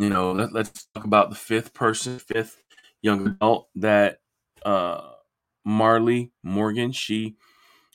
you 0.00 0.08
know, 0.08 0.32
let, 0.32 0.52
let's 0.52 0.88
talk 0.94 1.04
about 1.04 1.30
the 1.30 1.36
fifth 1.36 1.72
person, 1.74 2.18
fifth 2.18 2.61
young 3.02 3.26
adult 3.26 3.68
that 3.74 4.20
uh, 4.64 5.10
Marlee 5.66 6.30
Morgan. 6.42 6.92
She 6.92 7.36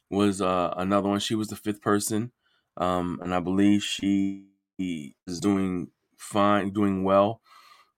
was 0.10 0.42
uh, 0.42 0.74
another 0.78 1.10
one. 1.10 1.20
She 1.20 1.36
was 1.36 1.48
the 1.48 1.56
fifth 1.56 1.82
person, 1.82 2.32
um, 2.78 3.20
and 3.24 3.34
I 3.34 3.40
believe 3.40 3.84
she 3.84 4.46
is 4.78 5.40
doing 5.40 5.90
fine, 6.18 6.72
doing 6.72 7.04
well, 7.04 7.42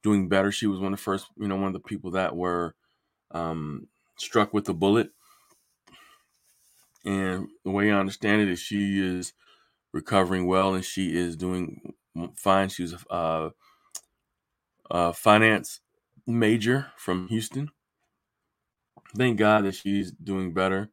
doing 0.04 0.30
better. 0.30 0.51
She 0.51 0.68
was 0.68 0.80
one 0.80 0.94
of 0.94 1.00
the 1.00 1.04
first, 1.04 1.28
you 1.38 1.48
know, 1.48 1.56
one 1.56 1.68
of 1.68 1.74
the 1.74 1.80
people 1.80 2.12
that 2.12 2.36
were 2.36 2.75
um, 3.32 3.88
struck 4.18 4.54
with 4.54 4.70
a 4.70 4.74
bullet. 4.74 5.12
And 7.06 7.48
the 7.63 7.72
way 7.72 7.92
I 7.92 8.00
understand 8.00 8.42
it 8.42 8.50
is 8.50 8.60
she 8.60 9.00
is 9.00 9.34
recovering 9.94 10.48
well 10.48 10.74
and 10.74 10.84
she 10.84 11.16
is 11.16 11.36
doing 11.36 11.94
fine. 12.36 12.70
She 12.70 12.84
was 12.84 12.96
uh, 13.10 13.50
uh, 14.92 15.12
finance 15.13 15.80
major 16.28 16.88
from 16.98 17.28
Houston. 17.30 17.72
Thank 19.18 19.38
God 19.40 19.66
that 19.66 19.76
she's 19.76 20.12
doing 20.12 20.54
better. 20.54 20.90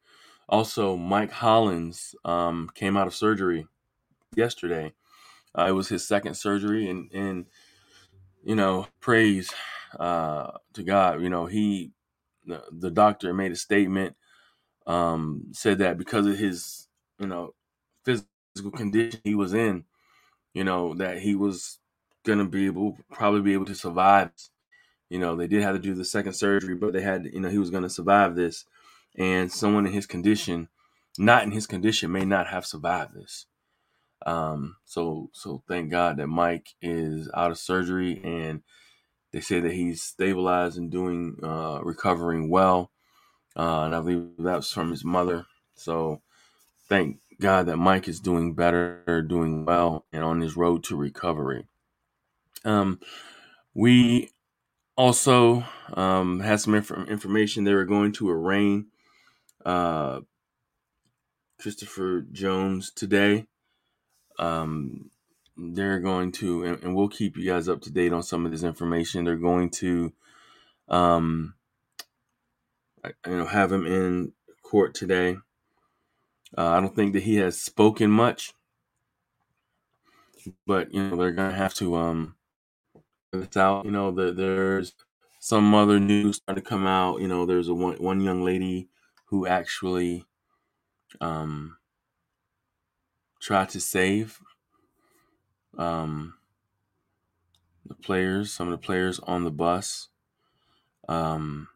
Also, 0.48 0.96
Mike 0.96 1.32
Hollins 1.32 2.14
um, 2.24 2.70
came 2.74 2.96
out 2.96 3.06
of 3.06 3.14
surgery 3.14 3.66
yesterday. 4.36 4.92
Uh, 5.58 5.66
it 5.68 5.72
was 5.72 5.88
his 5.88 6.06
second 6.06 6.34
surgery, 6.36 6.88
and 6.90 7.10
and 7.12 7.46
you 8.44 8.54
know, 8.56 8.86
praise 9.00 9.52
uh, 9.98 10.52
to 10.74 10.82
God. 10.82 11.22
You 11.22 11.30
know, 11.30 11.46
he 11.46 11.92
the, 12.46 12.62
the 12.72 12.90
doctor 12.90 13.34
made 13.34 13.52
a 13.52 13.56
statement, 13.56 14.16
um, 14.86 15.44
said 15.52 15.78
that 15.78 15.98
because 15.98 16.26
of 16.26 16.38
his 16.38 16.88
you 17.18 17.26
know 17.28 17.54
physical 18.04 18.72
condition 18.76 19.20
he 19.24 19.34
was 19.34 19.54
in, 19.54 19.84
you 20.54 20.64
know, 20.64 20.94
that 20.94 21.20
he 21.20 21.34
was 21.34 21.78
to 22.24 22.44
be 22.46 22.66
able, 22.66 22.98
probably 23.12 23.40
be 23.42 23.52
able 23.54 23.66
to 23.66 23.74
survive. 23.74 24.30
You 25.08 25.18
know, 25.18 25.36
they 25.36 25.46
did 25.46 25.62
have 25.62 25.74
to 25.76 25.80
do 25.80 25.94
the 25.94 26.04
second 26.04 26.32
surgery, 26.32 26.74
but 26.74 26.92
they 26.92 27.02
had, 27.02 27.26
you 27.32 27.40
know, 27.40 27.48
he 27.48 27.58
was 27.58 27.70
going 27.70 27.84
to 27.84 27.88
survive 27.88 28.34
this. 28.34 28.64
And 29.16 29.50
someone 29.50 29.86
in 29.86 29.92
his 29.92 30.06
condition, 30.06 30.68
not 31.18 31.44
in 31.44 31.52
his 31.52 31.66
condition, 31.66 32.12
may 32.12 32.24
not 32.24 32.48
have 32.48 32.66
survived 32.66 33.14
this. 33.14 33.46
Um, 34.24 34.76
so, 34.84 35.30
so 35.32 35.62
thank 35.68 35.90
God 35.90 36.16
that 36.16 36.26
Mike 36.26 36.74
is 36.82 37.30
out 37.34 37.50
of 37.50 37.58
surgery, 37.58 38.20
and 38.24 38.62
they 39.32 39.40
say 39.40 39.60
that 39.60 39.72
he's 39.72 40.02
stabilized 40.02 40.76
and 40.78 40.90
doing, 40.90 41.36
uh, 41.42 41.80
recovering 41.82 42.50
well. 42.50 42.90
Uh, 43.56 43.82
and 43.84 43.94
I 43.94 44.00
believe 44.00 44.30
that's 44.38 44.72
from 44.72 44.90
his 44.90 45.04
mother. 45.04 45.46
So, 45.74 46.20
thank 46.88 47.18
God 47.40 47.66
that 47.66 47.76
Mike 47.76 48.08
is 48.08 48.20
doing 48.20 48.54
better, 48.54 49.24
doing 49.26 49.64
well, 49.64 50.04
and 50.12 50.24
on 50.24 50.40
his 50.40 50.56
road 50.56 50.82
to 50.84 50.96
recovery. 50.96 51.66
Um, 52.64 52.98
we 53.74 54.30
also 54.96 55.64
um, 55.94 56.40
had 56.40 56.60
some 56.60 56.74
inf- 56.74 56.90
information 57.08 57.64
they 57.64 57.74
were 57.74 57.84
going 57.84 58.12
to 58.12 58.30
arraign 58.30 58.86
uh, 59.64 60.20
Christopher 61.60 62.22
Jones 62.32 62.90
today. 62.90 63.46
Um, 64.38 65.10
they're 65.56 66.00
going 66.00 66.32
to, 66.32 66.64
and, 66.64 66.82
and, 66.82 66.94
we'll 66.94 67.08
keep 67.08 67.36
you 67.36 67.50
guys 67.50 67.68
up 67.68 67.80
to 67.82 67.90
date 67.90 68.12
on 68.12 68.22
some 68.22 68.44
of 68.44 68.52
this 68.52 68.62
information. 68.62 69.24
They're 69.24 69.36
going 69.36 69.70
to, 69.70 70.12
um, 70.88 71.54
you 73.04 73.36
know, 73.36 73.46
have 73.46 73.72
him 73.72 73.86
in 73.86 74.32
court 74.62 74.94
today. 74.94 75.38
Uh, 76.56 76.68
I 76.68 76.80
don't 76.80 76.94
think 76.94 77.12
that 77.14 77.22
he 77.22 77.36
has 77.36 77.60
spoken 77.60 78.10
much, 78.10 78.52
but 80.66 80.92
you 80.92 81.02
know 81.02 81.16
they're 81.16 81.32
gonna 81.32 81.54
have 81.54 81.74
to 81.74 81.96
um, 81.96 82.34
it's 83.32 83.56
out. 83.56 83.84
You 83.84 83.90
know, 83.90 84.10
that 84.12 84.36
there's 84.36 84.94
some 85.40 85.74
other 85.74 86.00
news 86.00 86.36
starting 86.36 86.62
to 86.62 86.68
come 86.68 86.86
out. 86.86 87.20
You 87.20 87.28
know, 87.28 87.46
there's 87.46 87.68
a 87.68 87.74
one, 87.74 87.96
one 87.96 88.20
young 88.20 88.42
lady 88.44 88.88
who 89.26 89.46
actually 89.46 90.24
um, 91.20 91.76
tried 93.40 93.68
to 93.70 93.80
save 93.80 94.40
um, 95.78 96.34
the 97.86 97.94
players, 97.94 98.52
some 98.52 98.68
of 98.68 98.72
the 98.72 98.84
players 98.84 99.20
on 99.20 99.44
the 99.44 99.50
bus. 99.50 100.08
Um, 101.08 101.68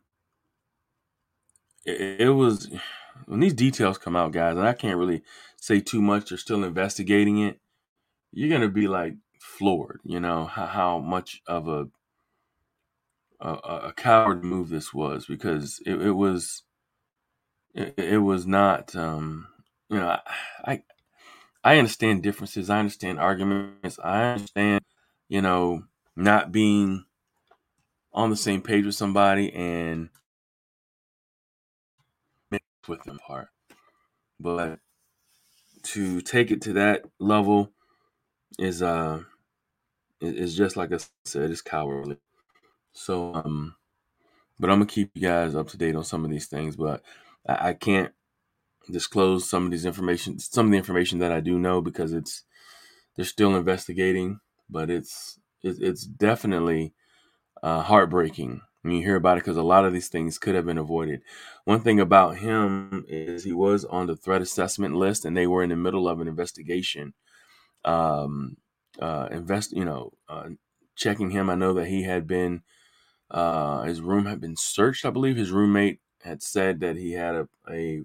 it, 1.84 2.22
it 2.22 2.30
was 2.30 2.68
when 3.26 3.40
these 3.40 3.54
details 3.54 3.98
come 3.98 4.16
out, 4.16 4.32
guys, 4.32 4.56
and 4.56 4.66
I 4.66 4.72
can't 4.72 4.98
really 4.98 5.22
say 5.56 5.80
too 5.80 6.02
much. 6.02 6.28
They're 6.30 6.38
still 6.38 6.64
investigating 6.64 7.38
it. 7.38 7.60
you're 8.32 8.50
gonna 8.50 8.68
be 8.70 8.88
like 8.88 9.14
floored. 9.40 10.00
You 10.04 10.20
know 10.20 10.46
how, 10.46 10.66
how 10.66 11.00
much 11.00 11.42
of 11.48 11.68
a, 11.68 11.88
a 13.40 13.50
a 13.88 13.94
coward 13.96 14.44
move 14.44 14.70
this 14.70 14.94
was 14.94 15.26
because 15.26 15.80
it, 15.86 16.00
it 16.02 16.12
was 16.12 16.64
it, 17.74 17.94
it 17.98 18.18
was 18.18 18.46
not 18.46 18.96
um, 18.96 19.48
you 19.90 19.98
know 19.98 20.18
I 20.64 20.82
I 21.64 21.78
understand 21.78 22.22
differences. 22.22 22.70
I 22.70 22.80
understand 22.80 23.20
arguments. 23.20 23.98
I 24.04 24.34
understand 24.34 24.82
you 25.28 25.42
know 25.42 25.84
not 26.16 26.52
being 26.52 27.04
on 28.12 28.30
the 28.30 28.36
same 28.36 28.62
page 28.62 28.86
with 28.86 28.94
somebody 28.96 29.52
and 29.54 30.10
with 32.88 33.02
them 33.04 33.18
apart. 33.24 33.48
But 34.40 34.80
to 35.84 36.20
take 36.22 36.50
it 36.50 36.62
to 36.62 36.74
that 36.74 37.04
level 37.20 37.72
is 38.58 38.82
uh 38.82 39.20
is 40.20 40.56
just 40.56 40.76
like 40.76 40.92
I 40.92 40.98
said, 41.24 41.50
it's 41.50 41.62
cowardly. 41.62 42.18
So 42.92 43.34
um 43.34 43.76
but 44.58 44.70
I'm 44.70 44.76
gonna 44.78 44.86
keep 44.86 45.12
you 45.14 45.22
guys 45.22 45.54
up 45.54 45.68
to 45.70 45.78
date 45.78 45.96
on 45.96 46.04
some 46.04 46.24
of 46.24 46.30
these 46.30 46.46
things, 46.46 46.76
but 46.76 47.02
I, 47.48 47.70
I 47.70 47.74
can't 47.74 48.12
disclose 48.90 49.48
some 49.48 49.66
of 49.66 49.70
these 49.70 49.86
information 49.86 50.38
some 50.38 50.66
of 50.66 50.72
the 50.72 50.78
information 50.78 51.18
that 51.20 51.32
I 51.32 51.40
do 51.40 51.58
know 51.58 51.80
because 51.80 52.12
it's 52.12 52.44
they're 53.16 53.24
still 53.24 53.56
investigating, 53.56 54.40
but 54.70 54.90
it's 54.90 55.38
it's 55.62 56.04
definitely 56.04 56.94
uh, 57.62 57.82
heartbreaking 57.82 58.62
when 58.82 58.94
you 58.94 59.02
hear 59.02 59.16
about 59.16 59.38
it 59.38 59.44
because 59.44 59.56
a 59.56 59.62
lot 59.62 59.84
of 59.84 59.92
these 59.92 60.08
things 60.08 60.38
could 60.38 60.54
have 60.54 60.66
been 60.66 60.78
avoided. 60.78 61.22
One 61.64 61.80
thing 61.80 62.00
about 62.00 62.38
him 62.38 63.04
is 63.08 63.44
he 63.44 63.52
was 63.52 63.84
on 63.84 64.06
the 64.06 64.16
threat 64.16 64.42
assessment 64.42 64.94
list, 64.96 65.24
and 65.24 65.36
they 65.36 65.46
were 65.46 65.62
in 65.62 65.70
the 65.70 65.76
middle 65.76 66.08
of 66.08 66.20
an 66.20 66.28
investigation. 66.28 67.14
Um, 67.84 68.56
uh, 69.00 69.28
invest, 69.30 69.72
you 69.72 69.84
know, 69.84 70.12
uh, 70.28 70.50
checking 70.96 71.30
him. 71.30 71.50
I 71.50 71.54
know 71.54 71.74
that 71.74 71.86
he 71.88 72.02
had 72.04 72.26
been, 72.26 72.62
uh, 73.30 73.82
his 73.82 74.00
room 74.00 74.26
had 74.26 74.40
been 74.40 74.56
searched. 74.56 75.04
I 75.04 75.10
believe 75.10 75.36
his 75.36 75.52
roommate 75.52 76.00
had 76.22 76.42
said 76.42 76.80
that 76.80 76.96
he 76.96 77.12
had 77.12 77.34
a 77.34 77.48
a, 77.70 78.02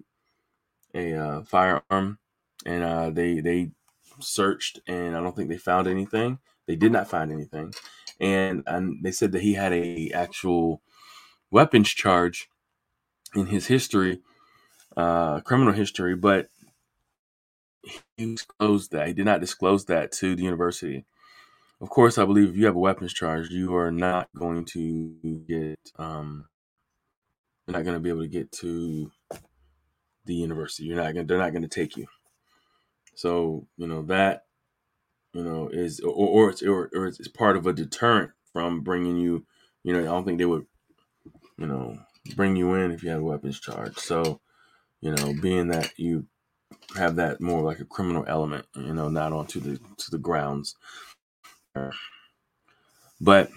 a 0.94 1.14
uh, 1.14 1.42
firearm, 1.44 2.18
and 2.66 2.84
uh, 2.84 3.10
they 3.10 3.40
they 3.40 3.70
searched, 4.20 4.80
and 4.86 5.16
I 5.16 5.20
don't 5.22 5.36
think 5.36 5.48
they 5.50 5.58
found 5.58 5.88
anything. 5.88 6.38
They 6.66 6.76
did 6.76 6.92
not 6.92 7.08
find 7.08 7.32
anything 7.32 7.72
and 8.20 8.62
and 8.66 9.02
they 9.02 9.12
said 9.12 9.32
that 9.32 9.42
he 9.42 9.54
had 9.54 9.72
a 9.72 10.10
actual 10.12 10.82
weapons 11.50 11.90
charge 11.90 12.48
in 13.34 13.46
his 13.46 13.66
history, 13.66 14.20
uh, 14.96 15.40
criminal 15.40 15.74
history, 15.74 16.16
but 16.16 16.48
he 18.16 18.34
disclosed 18.34 18.92
that 18.92 19.08
he 19.08 19.12
did 19.12 19.24
not 19.24 19.40
disclose 19.40 19.84
that 19.86 20.12
to 20.12 20.34
the 20.34 20.42
university. 20.42 21.04
Of 21.80 21.90
course, 21.90 22.18
I 22.18 22.24
believe 22.24 22.50
if 22.50 22.56
you 22.56 22.66
have 22.66 22.76
a 22.76 22.80
weapons 22.80 23.12
charge, 23.12 23.50
you 23.50 23.76
are 23.76 23.90
not 23.90 24.28
going 24.36 24.64
to 24.66 25.44
get 25.46 25.78
um, 25.98 26.46
you're 27.66 27.76
not 27.76 27.84
going 27.84 27.96
to 27.96 28.00
be 28.00 28.08
able 28.08 28.22
to 28.22 28.28
get 28.28 28.50
to 28.52 29.10
the 30.24 30.34
university. 30.34 30.84
You're 30.84 31.02
not 31.02 31.14
going. 31.14 31.26
They're 31.26 31.38
not 31.38 31.52
going 31.52 31.62
to 31.62 31.68
take 31.68 31.96
you. 31.96 32.06
So 33.14 33.66
you 33.76 33.86
know 33.86 34.02
that 34.02 34.46
you 35.36 35.44
know, 35.44 35.68
is 35.68 36.00
or 36.00 36.12
or 36.14 36.50
it's 36.50 36.62
or, 36.62 36.90
or 36.94 37.06
it's 37.06 37.28
part 37.28 37.56
of 37.56 37.66
a 37.66 37.72
deterrent 37.72 38.30
from 38.52 38.80
bringing 38.80 39.18
you. 39.18 39.44
You 39.84 39.92
know, 39.92 40.00
I 40.00 40.04
don't 40.04 40.24
think 40.24 40.38
they 40.38 40.46
would, 40.46 40.66
you 41.58 41.66
know, 41.66 41.98
bring 42.34 42.56
you 42.56 42.72
in 42.74 42.90
if 42.90 43.02
you 43.02 43.10
had 43.10 43.18
a 43.20 43.24
weapons 43.24 43.60
charge. 43.60 43.98
So, 43.98 44.40
you 45.02 45.14
know, 45.14 45.34
being 45.40 45.68
that 45.68 45.92
you 45.98 46.26
have 46.96 47.16
that 47.16 47.40
more 47.40 47.62
like 47.62 47.80
a 47.80 47.84
criminal 47.86 48.24
element, 48.28 48.66
you 48.76 48.94
know, 48.94 49.08
not 49.08 49.32
onto 49.32 49.60
the 49.60 49.78
to 49.98 50.10
the 50.10 50.18
grounds. 50.18 50.76
But 53.20 53.50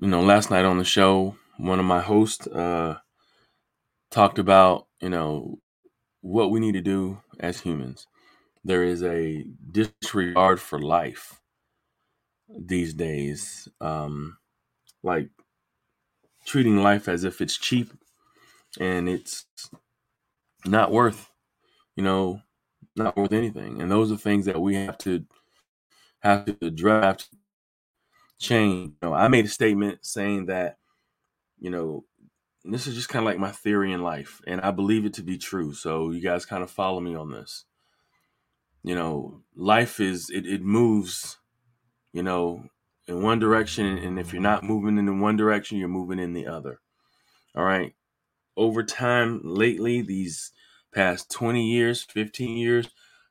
you 0.00 0.08
know, 0.08 0.22
last 0.22 0.50
night 0.50 0.64
on 0.64 0.78
the 0.78 0.84
show, 0.84 1.36
one 1.58 1.78
of 1.80 1.86
my 1.86 2.00
hosts 2.00 2.46
uh, 2.48 2.98
talked 4.10 4.38
about 4.38 4.86
you 5.00 5.10
know 5.10 5.58
what 6.22 6.50
we 6.50 6.60
need 6.60 6.72
to 6.74 6.82
do 6.82 7.20
as 7.40 7.60
humans 7.60 8.06
there 8.64 8.84
is 8.84 9.02
a 9.02 9.44
disregard 9.72 10.60
for 10.60 10.78
life 10.80 11.40
these 12.48 12.94
days 12.94 13.68
um, 13.80 14.38
like 15.02 15.30
treating 16.46 16.78
life 16.82 17.08
as 17.08 17.24
if 17.24 17.40
it's 17.40 17.58
cheap 17.58 17.92
and 18.80 19.08
it's 19.08 19.46
not 20.66 20.90
worth 20.92 21.30
you 21.96 22.02
know 22.02 22.40
not 22.96 23.16
worth 23.16 23.32
anything 23.32 23.80
and 23.80 23.90
those 23.90 24.12
are 24.12 24.16
things 24.16 24.46
that 24.46 24.60
we 24.60 24.74
have 24.74 24.98
to 24.98 25.24
have 26.20 26.46
to 26.60 26.70
draft 26.70 27.28
change 28.38 28.90
you 29.02 29.08
know 29.08 29.14
i 29.14 29.28
made 29.28 29.44
a 29.44 29.48
statement 29.48 29.98
saying 30.04 30.46
that 30.46 30.76
you 31.58 31.70
know 31.70 32.04
this 32.64 32.86
is 32.86 32.94
just 32.94 33.08
kind 33.08 33.22
of 33.22 33.26
like 33.26 33.38
my 33.38 33.50
theory 33.50 33.92
in 33.92 34.02
life 34.02 34.40
and 34.46 34.60
i 34.62 34.70
believe 34.70 35.04
it 35.04 35.14
to 35.14 35.22
be 35.22 35.38
true 35.38 35.72
so 35.72 36.10
you 36.10 36.20
guys 36.20 36.44
kind 36.46 36.62
of 36.62 36.70
follow 36.70 37.00
me 37.00 37.14
on 37.14 37.30
this 37.30 37.64
you 38.82 38.94
know, 38.94 39.42
life 39.54 40.00
is 40.00 40.30
it, 40.30 40.46
it 40.46 40.62
moves, 40.62 41.38
you 42.12 42.22
know, 42.22 42.64
in 43.06 43.22
one 43.22 43.38
direction, 43.38 43.98
and 43.98 44.18
if 44.18 44.32
you're 44.32 44.42
not 44.42 44.64
moving 44.64 44.98
in 44.98 45.06
the 45.06 45.12
one 45.12 45.36
direction, 45.36 45.78
you're 45.78 45.88
moving 45.88 46.18
in 46.18 46.32
the 46.32 46.46
other. 46.46 46.80
All 47.54 47.64
right. 47.64 47.94
Over 48.60 48.84
time, 48.84 49.42
lately, 49.44 50.02
these 50.02 50.52
past 50.94 51.32
20 51.32 51.68
years, 51.68 52.04
15 52.04 52.58
years, 52.58 52.88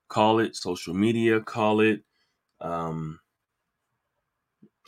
call 0.09 0.39
it 0.41 0.57
social 0.57 0.95
media, 0.95 1.41
call 1.41 1.81
it 1.81 2.03
um 2.61 3.19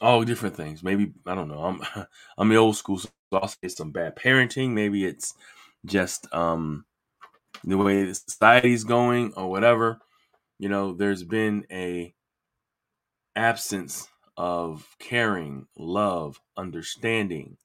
all 0.01 0.23
different 0.23 0.55
things. 0.55 0.83
Maybe 0.83 1.13
I 1.25 1.35
don't 1.35 1.47
know. 1.49 1.63
I'm 1.63 1.81
I'm 2.37 2.49
the 2.49 2.55
old 2.57 2.75
school, 2.77 2.97
so 2.99 3.09
I'll 3.33 3.47
say 3.47 3.67
some 3.69 3.91
bad 3.91 4.15
parenting. 4.15 4.71
Maybe 4.71 5.05
it's 5.05 5.33
just 5.85 6.33
um 6.33 6.85
the 7.65 7.77
way 7.77 8.05
the 8.05 8.15
society's 8.15 8.83
going 8.85 9.33
or 9.35 9.49
whatever 9.49 9.99
you 10.59 10.69
know, 10.69 10.93
there's 10.93 11.23
been 11.23 11.65
a 11.71 12.13
absence 13.35 14.07
of 14.37 14.95
caring, 14.99 15.67
love, 15.77 16.39
understanding, 16.57 17.57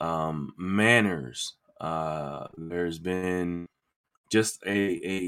um, 0.00 0.52
manners. 0.58 1.54
Uh, 1.80 2.48
there's 2.58 2.98
been 2.98 3.66
just 4.30 4.62
a, 4.66 4.70
a 4.70 5.20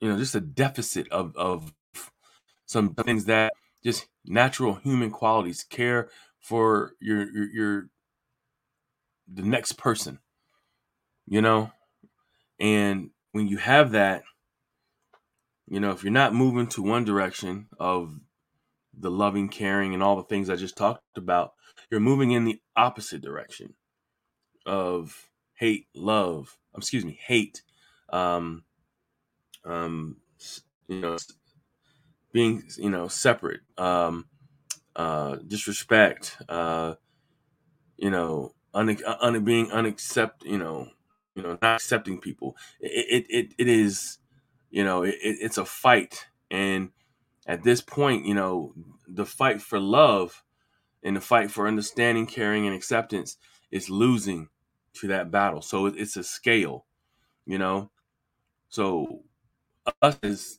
you 0.00 0.08
know 0.08 0.18
just 0.18 0.34
a 0.34 0.40
deficit 0.40 1.10
of 1.10 1.36
of 1.36 1.72
some 2.66 2.94
things 2.94 3.26
that 3.26 3.52
just 3.82 4.06
natural 4.26 4.74
human 4.76 5.10
qualities 5.10 5.64
care 5.64 6.10
for 6.40 6.92
your 7.00 7.30
your, 7.32 7.50
your 7.52 7.88
the 9.32 9.42
next 9.42 9.72
person 9.72 10.18
you 11.26 11.40
know? 11.40 11.72
And 12.60 13.10
when 13.32 13.48
you 13.48 13.56
have 13.58 13.92
that 13.92 14.24
you 15.68 15.80
know, 15.80 15.90
if 15.92 16.04
you're 16.04 16.12
not 16.12 16.34
moving 16.34 16.66
to 16.68 16.82
one 16.82 17.04
direction 17.04 17.68
of 17.78 18.20
the 18.98 19.10
loving, 19.10 19.48
caring, 19.48 19.94
and 19.94 20.02
all 20.02 20.16
the 20.16 20.22
things 20.22 20.50
I 20.50 20.56
just 20.56 20.76
talked 20.76 21.02
about, 21.16 21.52
you're 21.90 22.00
moving 22.00 22.32
in 22.32 22.44
the 22.44 22.60
opposite 22.76 23.22
direction 23.22 23.74
of 24.66 25.30
hate, 25.54 25.86
love. 25.94 26.56
Excuse 26.76 27.04
me, 27.04 27.18
hate. 27.24 27.62
Um, 28.10 28.64
um, 29.64 30.16
you 30.88 31.00
know, 31.00 31.16
being 32.32 32.64
you 32.78 32.90
know 32.90 33.08
separate, 33.08 33.60
um, 33.78 34.26
uh, 34.96 35.36
disrespect. 35.46 36.36
Uh, 36.48 36.94
you 37.96 38.10
know, 38.10 38.54
un, 38.74 38.96
un 39.20 39.44
being 39.44 39.68
unaccept. 39.68 40.44
You 40.44 40.58
know, 40.58 40.88
you 41.34 41.42
know, 41.42 41.58
not 41.62 41.76
accepting 41.76 42.20
people. 42.20 42.56
It 42.80 43.26
it 43.26 43.26
it, 43.30 43.54
it 43.58 43.68
is 43.68 44.18
you 44.74 44.82
know, 44.82 45.04
it, 45.04 45.14
it's 45.22 45.56
a 45.58 45.64
fight. 45.64 46.26
And 46.50 46.90
at 47.46 47.62
this 47.62 47.80
point, 47.80 48.26
you 48.26 48.34
know, 48.34 48.74
the 49.06 49.24
fight 49.24 49.62
for 49.62 49.78
love 49.78 50.42
and 51.04 51.16
the 51.16 51.20
fight 51.20 51.50
for 51.50 51.68
understanding, 51.68 52.26
caring, 52.26 52.66
and 52.66 52.74
acceptance 52.74 53.36
is 53.70 53.88
losing 53.88 54.48
to 54.94 55.08
that 55.08 55.30
battle. 55.30 55.62
So 55.62 55.86
it's 55.86 56.16
a 56.16 56.24
scale, 56.24 56.86
you 57.46 57.58
know. 57.58 57.90
So 58.68 59.22
us 60.02 60.18
as 60.22 60.58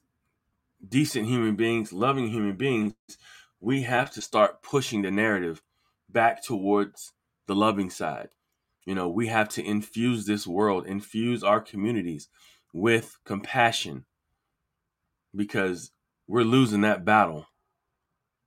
decent 0.88 1.28
human 1.28 1.56
beings, 1.56 1.94
loving 1.94 2.30
human 2.30 2.56
beings, 2.56 2.94
we 3.60 3.84
have 3.84 4.12
to 4.12 4.22
start 4.22 4.62
pushing 4.62 5.02
the 5.02 5.12
narrative 5.12 5.62
back 6.10 6.44
towards 6.44 7.14
the 7.48 7.56
loving 7.56 7.90
side. 7.90 8.30
You 8.86 8.96
know, 8.96 9.10
we 9.10 9.28
have 9.28 9.50
to 9.50 9.66
infuse 9.66 10.26
this 10.26 10.46
world, 10.46 10.86
infuse 10.86 11.44
our 11.44 11.60
communities 11.60 12.28
with 12.74 13.18
compassion 13.26 14.06
because 15.36 15.92
we're 16.28 16.44
losing 16.44 16.82
that 16.82 17.06
battle. 17.06 17.48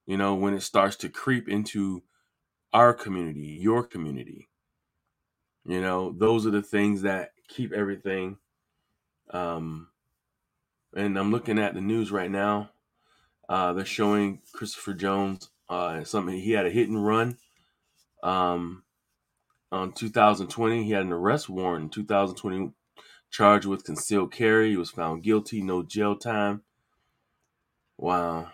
You 0.06 0.16
know, 0.16 0.34
when 0.34 0.54
it 0.54 0.62
starts 0.62 0.96
to 0.96 1.08
creep 1.08 1.48
into 1.48 2.02
our 2.72 2.94
community, 2.94 3.58
your 3.60 3.82
community. 3.84 4.48
You 5.68 5.80
know, 5.80 6.12
those 6.16 6.46
are 6.46 6.50
the 6.50 6.62
things 6.62 7.02
that 7.02 7.30
keep 7.46 7.72
everything 7.72 8.36
um 9.30 9.88
and 10.94 11.18
I'm 11.18 11.30
looking 11.30 11.58
at 11.58 11.74
the 11.74 11.80
news 11.80 12.10
right 12.10 12.30
now. 12.30 12.70
Uh, 13.48 13.72
they're 13.72 13.84
showing 13.84 14.40
Christopher 14.52 14.94
Jones. 14.94 15.50
Uh, 15.68 16.02
something 16.04 16.34
he 16.34 16.52
had 16.52 16.66
a 16.66 16.70
hit 16.70 16.88
and 16.88 17.04
run. 17.04 17.36
Um, 18.22 18.84
on 19.70 19.92
2020, 19.92 20.84
he 20.84 20.92
had 20.92 21.04
an 21.04 21.12
arrest 21.12 21.48
warrant 21.48 21.84
in 21.84 21.90
2020, 21.90 22.72
charged 23.30 23.66
with 23.66 23.84
concealed 23.84 24.32
carry. 24.32 24.70
He 24.70 24.76
was 24.76 24.90
found 24.90 25.22
guilty, 25.22 25.60
no 25.60 25.82
jail 25.82 26.16
time. 26.16 26.62
Wow. 27.98 28.48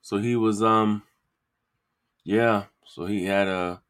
So 0.00 0.16
he 0.16 0.34
was 0.34 0.62
um, 0.62 1.02
yeah. 2.24 2.64
So 2.86 3.04
he 3.04 3.26
had 3.26 3.48
a 3.48 3.82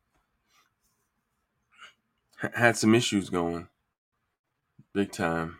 had 2.54 2.76
some 2.76 2.94
issues 2.94 3.30
going, 3.30 3.68
big 4.92 5.12
time. 5.12 5.58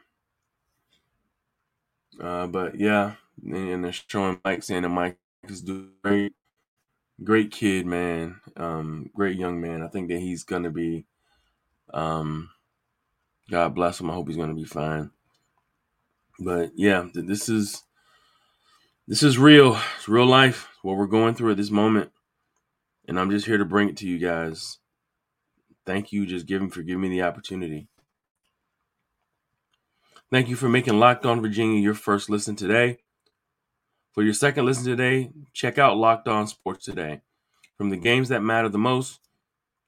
Uh, 2.21 2.47
but 2.47 2.79
yeah, 2.79 3.15
and 3.43 3.85
they're 3.85 3.93
showing 3.93 4.41
Mike 4.45 4.63
saying 4.63 4.83
that 4.83 4.89
Mike 4.89 5.19
is 5.49 5.65
great, 6.03 6.35
great 7.23 7.51
kid, 7.51 7.87
man. 7.87 8.41
Um, 8.57 9.11
great 9.15 9.39
young 9.39 9.61
man. 9.61 9.83
I 9.83 9.89
think 9.89 10.09
that 10.09 10.19
he's 10.19 10.45
gonna 10.45 10.71
be. 10.71 11.07
Um, 11.93 12.51
God 13.51 13.75
bless 13.75 14.01
him. 14.01 14.11
I 14.11 14.15
hope 14.15 14.29
he's 14.29 14.37
gonna 14.37 14.55
be 14.55 14.65
fine. 14.65 15.11
But 16.39 16.73
yeah, 16.75 17.07
this 17.15 17.49
is 17.49 17.83
this 19.09 19.23
is 19.23 19.39
real. 19.39 19.79
It's 19.99 20.09
real 20.09 20.27
life. 20.27 20.69
what 20.83 20.97
we're 20.97 21.07
going 21.07 21.35
through 21.35 21.53
at 21.53 21.57
this 21.57 21.71
moment, 21.71 22.11
and 23.09 23.19
I'm 23.19 23.31
just 23.31 23.47
here 23.47 23.59
to 23.59 23.65
bring 23.65 23.89
it 23.89 23.97
to 23.99 24.09
you 24.09 24.19
guys. 24.19 24.79
Thank 25.85 26.13
you, 26.13 26.27
just 26.27 26.47
giving 26.47 26.71
for 26.71 26.83
giving 26.83 27.03
me 27.03 27.09
the 27.09 27.23
opportunity. 27.23 27.89
Thank 30.31 30.49
you 30.49 30.57
for 30.57 30.69
making 30.69 30.99
Locked 30.99 31.27
On 31.27 31.43
Virginia 31.43 31.81
your 31.81 31.95
first 31.95 32.31
listen 32.31 32.57
today. 32.57 32.99
For 34.13 34.23
your 34.23 34.35
second 34.35 34.65
listen 34.65 34.85
today, 34.85 35.31
check 35.53 35.79
out 35.79 35.97
Locked 35.97 36.29
On 36.29 36.47
Sports 36.47 36.85
Today. 36.85 37.21
From 37.77 37.91
the 37.91 37.97
games 37.97 38.29
that 38.29 38.43
matter 38.43 38.69
the 38.69 38.79
most 38.79 39.21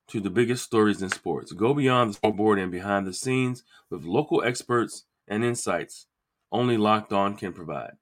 to 0.08 0.20
the 0.20 0.30
biggest 0.30 0.64
stories 0.64 1.00
in 1.00 1.10
sports, 1.10 1.52
go 1.52 1.72
beyond 1.72 2.10
the 2.10 2.14
scoreboard 2.14 2.58
and 2.58 2.72
behind 2.72 3.06
the 3.06 3.14
scenes 3.14 3.62
with 3.88 4.04
local 4.04 4.42
experts 4.42 5.04
and 5.28 5.44
insights 5.44 6.06
only 6.50 6.76
Locked 6.76 7.12
On 7.12 7.36
can 7.36 7.52
provide. 7.52 7.92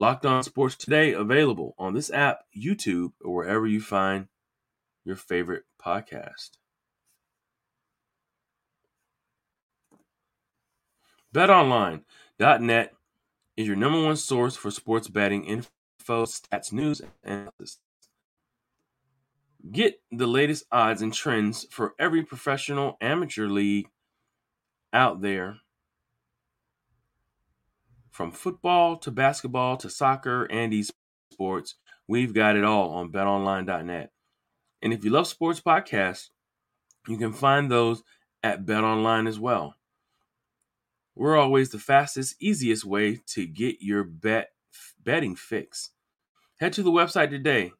Locked 0.00 0.26
On 0.26 0.42
Sports 0.42 0.74
Today 0.74 1.12
available 1.12 1.74
on 1.78 1.94
this 1.94 2.10
app, 2.10 2.40
YouTube, 2.56 3.12
or 3.22 3.34
wherever 3.34 3.66
you 3.66 3.80
find 3.80 4.28
your 5.04 5.16
favorite 5.16 5.64
podcast. 5.80 6.50
BetOnline.net 11.36 12.94
is 13.58 13.66
your 13.66 13.76
number 13.76 14.02
one 14.02 14.16
source 14.16 14.56
for 14.56 14.70
sports 14.70 15.08
betting 15.08 15.44
info, 15.44 16.24
stats, 16.24 16.72
news, 16.72 17.02
and 17.02 17.10
analysis. 17.22 17.78
Get 19.70 20.00
the 20.10 20.26
latest 20.26 20.64
odds 20.72 21.02
and 21.02 21.12
trends 21.12 21.66
for 21.70 21.92
every 21.98 22.22
professional 22.22 22.96
amateur 23.02 23.48
league 23.48 23.90
out 24.94 25.20
there. 25.20 25.58
From 28.10 28.32
football 28.32 28.96
to 28.96 29.10
basketball 29.10 29.76
to 29.76 29.90
soccer 29.90 30.44
and 30.44 30.72
esports, 30.72 31.74
we've 32.08 32.32
got 32.32 32.56
it 32.56 32.64
all 32.64 32.92
on 32.92 33.12
betonline.net. 33.12 34.10
And 34.80 34.92
if 34.94 35.04
you 35.04 35.10
love 35.10 35.26
sports 35.26 35.60
podcasts, 35.60 36.30
you 37.06 37.18
can 37.18 37.34
find 37.34 37.70
those 37.70 38.02
at 38.42 38.64
BetOnline 38.64 39.28
as 39.28 39.38
well. 39.38 39.74
We're 41.16 41.38
always 41.38 41.70
the 41.70 41.78
fastest, 41.78 42.36
easiest 42.40 42.84
way 42.84 43.22
to 43.28 43.46
get 43.46 43.76
your 43.80 44.04
bet 44.04 44.50
betting 45.02 45.34
fix. 45.34 45.90
Head 46.60 46.74
to 46.74 46.82
the 46.82 46.92
website 46.92 47.30
today 47.30 47.72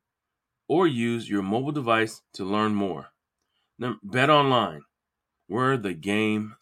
or 0.69 0.87
use 0.87 1.29
your 1.29 1.43
mobile 1.43 1.73
device 1.73 2.23
to 2.33 2.45
learn 2.45 2.75
more. 2.75 3.09
Bet 4.03 4.31
online, 4.31 4.83
where 5.49 5.77
the 5.77 5.93
game 5.93 6.57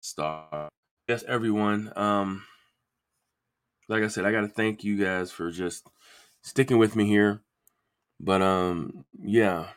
starts. 0.00 0.72
Yes, 1.08 1.22
everyone. 1.28 1.92
Um, 1.94 2.42
like 3.88 4.02
I 4.02 4.08
said, 4.08 4.24
I 4.24 4.32
got 4.32 4.40
to 4.40 4.48
thank 4.48 4.82
you 4.82 4.96
guys 4.96 5.30
for 5.30 5.52
just 5.52 5.86
sticking 6.42 6.78
with 6.78 6.96
me 6.96 7.06
here. 7.06 7.42
But 8.18 8.42
um, 8.42 9.04
yeah, 9.22 9.68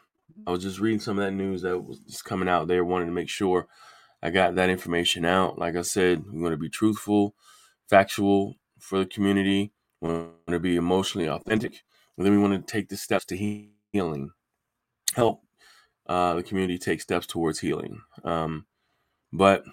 I 0.47 0.51
was 0.51 0.63
just 0.63 0.79
reading 0.79 0.99
some 0.99 1.19
of 1.19 1.25
that 1.25 1.31
news 1.31 1.61
that 1.61 1.77
was 1.79 2.23
coming 2.23 2.49
out 2.49 2.67
there. 2.67 2.83
Wanted 2.83 3.05
to 3.05 3.11
make 3.11 3.29
sure 3.29 3.67
I 4.21 4.29
got 4.29 4.55
that 4.55 4.69
information 4.69 5.25
out. 5.25 5.57
Like 5.57 5.75
I 5.75 5.81
said, 5.81 6.23
we 6.31 6.41
want 6.41 6.53
to 6.53 6.57
be 6.57 6.69
truthful, 6.69 7.35
factual 7.89 8.55
for 8.79 8.99
the 8.99 9.05
community. 9.05 9.71
We 10.01 10.09
want 10.09 10.33
to 10.49 10.59
be 10.59 10.75
emotionally 10.75 11.27
authentic. 11.27 11.83
And 12.17 12.25
then 12.25 12.33
we 12.33 12.39
want 12.39 12.53
to 12.65 12.71
take 12.71 12.89
the 12.89 12.97
steps 12.97 13.25
to 13.25 13.37
healing, 13.93 14.31
help 15.15 15.41
uh, 16.07 16.33
the 16.33 16.43
community 16.43 16.77
take 16.77 17.01
steps 17.01 17.27
towards 17.27 17.59
healing. 17.59 18.01
Um, 18.23 18.65
but 19.31 19.63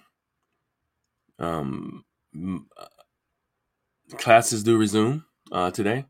um, 1.38 2.04
uh, 2.78 2.86
classes 4.16 4.62
do 4.62 4.76
resume 4.76 5.24
uh, 5.50 5.70
today 5.70 6.06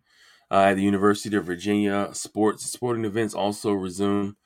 uh, 0.51 0.65
at 0.65 0.75
the 0.75 0.83
University 0.83 1.37
of 1.37 1.45
Virginia. 1.45 2.11
Sports 2.13 2.67
sporting 2.67 3.05
events 3.05 3.35
also 3.35 3.73
resume. 3.73 4.37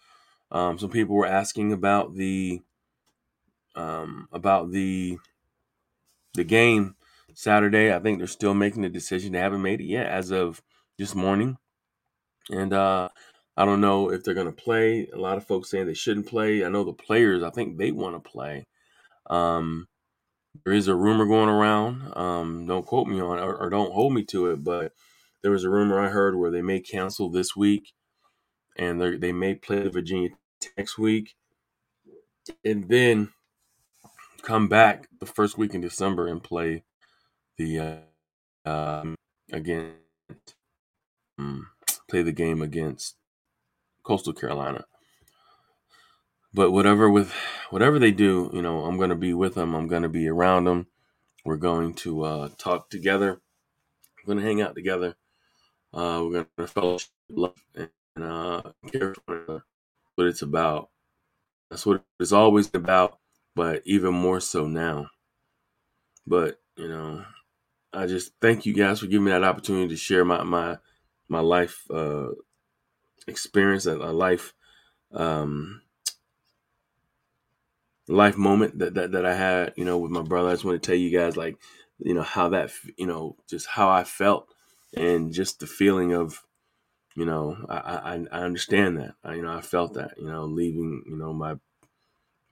Um, 0.53 0.79
some 0.79 0.91
people 0.91 1.17
were 1.17 1.27
asking 1.27 1.73
about 1.73 2.15
the 2.15 2.61
um, 3.75 4.29
about 4.33 4.71
the 4.71 5.19
the 6.35 6.45
game 6.45 6.95
Saturday. 7.35 7.93
I 7.93 7.99
think 7.99 8.19
they're 8.19 8.27
still 8.27 8.55
making 8.55 8.83
the 8.83 8.89
decision. 8.89 9.33
They 9.33 9.39
haven't 9.39 9.63
made 9.63 9.81
it 9.81 9.87
yet 9.87 10.07
as 10.07 10.31
of 10.31 10.63
this 10.99 11.15
morning, 11.15 11.57
and 12.51 12.73
uh, 12.73 13.09
I 13.57 13.65
don't 13.65 13.81
know 13.81 14.11
if 14.11 14.23
they're 14.25 14.35
going 14.35 14.47
to 14.47 14.53
play. 14.53 15.09
A 15.13 15.19
lot 15.19 15.37
of 15.37 15.47
folks 15.47 15.71
saying 15.71 15.87
they 15.87 15.95
shouldn't 15.95 16.27
play. 16.27 16.65
I 16.65 16.69
know 16.69 16.85
the 16.85 16.93
players. 16.93 17.43
I 17.43 17.51
think 17.51 17.79
they 17.79 17.93
want 17.93 18.23
to 18.23 18.31
play. 18.31 18.67
Um, 19.29 19.87
there 20.65 20.73
is 20.73 20.89
a 20.89 20.95
rumor 20.95 21.27
going 21.27 21.49
around. 21.49 22.13
Um, 22.17 22.67
don't 22.67 22.87
quote 22.87 23.07
me 23.07 23.21
on 23.21 23.39
it 23.39 23.43
or, 23.43 23.57
or 23.57 23.71
don't 23.71 23.93
hold 23.93 24.13
me 24.13 24.25
to 24.25 24.51
it, 24.51 24.65
but 24.65 24.93
there 25.43 25.51
was 25.51 25.65
a 25.65 25.71
rumor 25.71 25.99
I 25.99 26.09
heard 26.09 26.37
where 26.37 26.51
they 26.51 26.63
may 26.63 26.81
cancel 26.81 27.31
this 27.31 27.57
week, 27.57 27.93
and 28.77 29.01
they 29.01 29.33
may 29.33 29.55
play 29.55 29.81
the 29.81 29.91
Virginia 29.91 30.31
next 30.77 30.99
week, 30.99 31.35
and 32.65 32.89
then 32.89 33.31
come 34.51 34.67
back 34.67 35.07
the 35.21 35.27
first 35.27 35.57
week 35.57 35.75
in 35.75 35.81
December 35.81 36.27
and 36.27 36.43
play 36.43 36.83
the 37.57 38.03
uh, 38.67 38.69
um, 38.69 39.15
again 39.53 39.93
um, 41.39 41.69
play 42.09 42.23
the 42.23 42.33
game 42.33 42.61
against 42.61 43.15
Coastal 44.03 44.33
Carolina. 44.33 44.87
But 46.53 46.73
whatever 46.73 47.09
with 47.09 47.33
whatever 47.71 48.01
they 48.01 48.11
do, 48.11 48.51
you 48.53 48.61
know, 48.61 48.87
I'm 48.87 48.97
going 48.97 49.11
to 49.11 49.15
be 49.15 49.33
with 49.33 49.55
them. 49.55 49.73
I'm 49.73 49.87
going 49.87 50.03
to 50.03 50.09
be 50.09 50.27
around 50.27 50.65
them. 50.65 50.89
We're 51.45 51.55
going 51.55 51.95
to 52.03 52.25
uh, 52.25 52.49
talk 52.59 52.91
together. 52.91 53.41
We're 54.19 54.35
going 54.35 54.39
to 54.39 54.49
hang 54.49 54.61
out 54.61 54.75
together. 54.75 55.15
Uh, 55.95 56.23
we're 56.25 56.33
going 56.33 56.47
to 56.59 56.67
fellowship 56.67 57.11
and 57.77 57.89
uh, 58.21 58.63
care 58.91 59.15
for 59.27 59.63
what 60.17 60.27
it's 60.27 60.43
about. 60.43 60.91
That's 61.71 61.87
what 61.87 62.03
it's 62.19 62.33
always 62.33 62.69
about 62.75 63.21
but 63.61 63.83
even 63.87 64.15
more 64.15 64.41
so 64.41 64.67
now. 64.67 65.09
But 66.27 66.61
you 66.77 66.89
know, 66.89 67.25
I 67.93 68.07
just 68.07 68.33
thank 68.41 68.67
you 68.67 68.75
guys 68.75 69.01
for 69.01 69.07
giving 69.07 69.25
me 69.27 69.33
that 69.33 69.45
opportunity 69.45 69.89
to 69.89 69.97
share 69.97 70.25
my 70.25 70.45
my 70.45 70.79
my 71.29 71.41
life 71.41 71.85
uh, 71.91 72.29
experience, 73.29 73.87
a, 73.87 73.97
a 73.97 74.13
life 74.13 74.55
um, 75.15 75.83
life 78.09 78.37
moment 78.37 78.79
that, 78.81 78.95
that 78.95 79.13
that 79.13 79.27
I 79.27 79.35
had, 79.35 79.75
you 79.77 79.85
know, 79.85 79.99
with 79.99 80.13
my 80.13 80.23
brother. 80.23 80.51
I 80.51 80.53
just 80.55 80.65
want 80.65 80.83
to 80.83 80.87
tell 80.87 80.99
you 80.99 81.17
guys, 81.17 81.37
like, 81.37 81.57
you 81.99 82.15
know, 82.15 82.23
how 82.23 82.51
that, 82.51 82.73
you 82.99 83.07
know, 83.07 83.37
just 83.49 83.67
how 83.69 83.91
I 83.91 84.05
felt, 84.05 84.49
and 84.97 85.33
just 85.33 85.61
the 85.61 85.67
feeling 85.69 86.15
of, 86.15 86.43
you 87.17 87.27
know, 87.27 87.57
I 87.69 87.77
I, 87.79 88.27
I 88.33 88.41
understand 88.45 88.99
that, 88.99 89.15
I, 89.25 89.35
you 89.37 89.43
know, 89.43 89.53
I 89.57 89.63
felt 89.63 89.95
that, 89.95 90.15
you 90.19 90.27
know, 90.29 90.45
leaving, 90.47 91.05
you 91.09 91.17
know, 91.17 91.33
my 91.35 91.57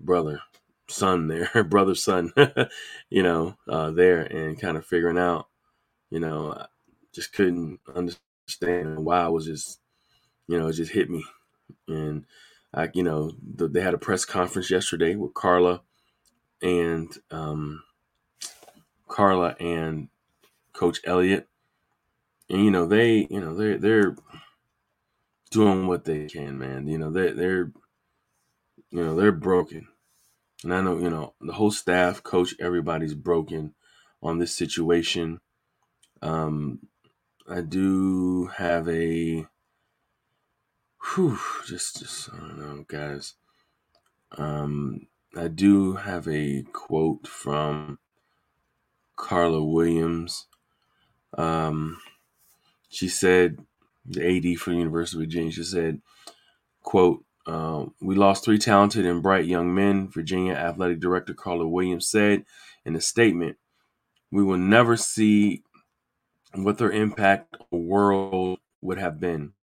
brother 0.00 0.40
son 0.88 1.28
there, 1.28 1.64
brother 1.70 1.94
son, 1.94 2.32
you 3.10 3.22
know, 3.22 3.56
uh, 3.68 3.90
there 3.90 4.22
and 4.22 4.60
kind 4.60 4.76
of 4.76 4.86
figuring 4.86 5.18
out, 5.18 5.48
you 6.10 6.20
know, 6.20 6.52
I 6.54 6.66
just 7.14 7.32
couldn't 7.32 7.80
understand 7.94 9.04
why 9.04 9.20
I 9.22 9.28
was 9.28 9.46
just, 9.46 9.80
you 10.48 10.58
know, 10.58 10.68
it 10.68 10.74
just 10.74 10.92
hit 10.92 11.10
me. 11.10 11.24
And 11.88 12.26
I, 12.74 12.90
you 12.94 13.02
know, 13.04 13.32
the, 13.56 13.68
they 13.68 13.80
had 13.80 13.94
a 13.94 13.98
press 13.98 14.24
conference 14.24 14.70
yesterday 14.70 15.16
with 15.16 15.34
Carla 15.34 15.82
and 16.62 17.12
um, 17.30 17.82
Carla 19.08 19.56
and 19.60 20.08
Coach 20.74 21.00
Elliott, 21.06 21.48
and 22.50 22.64
you 22.64 22.70
know 22.70 22.86
they, 22.86 23.26
you 23.30 23.40
know 23.40 23.54
they're 23.56 23.78
they're 23.78 24.16
doing 25.50 25.86
what 25.86 26.04
they 26.04 26.26
can, 26.26 26.58
man. 26.58 26.88
You 26.88 26.98
know 26.98 27.10
they 27.10 27.32
they're, 27.32 27.72
you 28.90 29.04
know 29.04 29.16
they're 29.16 29.32
broken 29.32 29.88
and 30.64 30.74
I 30.74 30.80
know, 30.80 30.98
you 30.98 31.10
know, 31.10 31.34
the 31.40 31.52
whole 31.54 31.70
staff, 31.70 32.22
coach, 32.22 32.54
everybody's 32.60 33.14
broken. 33.14 33.74
on 34.22 34.38
this 34.38 34.54
situation. 34.54 35.40
Um, 36.22 36.80
I 37.48 37.60
do 37.62 38.46
have 38.56 38.88
a, 38.88 39.46
whew, 41.14 41.38
just, 41.66 42.00
just, 42.00 42.32
I 42.32 42.38
don't 42.38 42.58
know, 42.58 42.84
guys. 42.88 43.34
Um, 44.36 45.06
I 45.36 45.48
do 45.48 45.94
have 45.94 46.28
a 46.28 46.64
quote 46.72 47.26
from 47.26 47.98
Carla 49.16 49.64
Williams. 49.64 50.46
Um, 51.36 52.00
she 52.88 53.08
said, 53.08 53.58
the 54.06 54.24
AD 54.26 54.58
for 54.58 54.70
the 54.70 54.76
University 54.78 55.18
of 55.18 55.28
Virginia, 55.28 55.52
she 55.52 55.64
said, 55.64 56.00
quote, 56.82 57.24
uh, 57.48 57.86
we 58.02 58.14
lost 58.14 58.44
three 58.44 58.58
talented 58.58 59.06
and 59.06 59.22
bright 59.22 59.46
young 59.46 59.74
men, 59.74 60.08
Virginia 60.08 60.52
Athletic 60.52 61.00
Director 61.00 61.32
Carla 61.32 61.66
Williams 61.66 62.06
said 62.06 62.44
in 62.84 62.94
a 62.94 63.00
statement. 63.00 63.56
We 64.30 64.44
will 64.44 64.58
never 64.58 64.98
see 64.98 65.62
what 66.54 66.76
their 66.76 66.90
impact 66.90 67.56
on 67.58 67.66
the 67.72 67.78
world 67.78 68.58
would 68.82 68.98
have 68.98 69.18
been, 69.18 69.54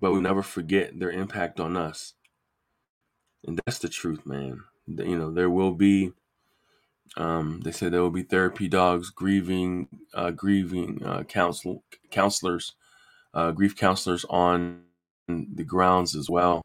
but 0.00 0.10
we'll 0.10 0.20
never 0.20 0.42
forget 0.42 0.98
their 0.98 1.12
impact 1.12 1.60
on 1.60 1.76
us. 1.76 2.14
And 3.46 3.60
that's 3.64 3.78
the 3.78 3.88
truth, 3.88 4.26
man. 4.26 4.60
You 4.88 5.16
know, 5.16 5.30
there 5.30 5.50
will 5.50 5.72
be 5.72 6.12
um, 7.16 7.60
they 7.60 7.70
said 7.70 7.92
there 7.92 8.02
will 8.02 8.10
be 8.10 8.24
therapy 8.24 8.66
dogs, 8.66 9.10
grieving, 9.10 9.86
uh, 10.12 10.32
grieving 10.32 11.00
uh, 11.04 11.22
counsel, 11.22 11.84
counselors, 12.10 12.72
uh, 13.32 13.52
grief 13.52 13.76
counselors 13.76 14.24
on 14.28 14.82
the 15.28 15.64
grounds 15.64 16.14
as 16.14 16.28
well 16.28 16.62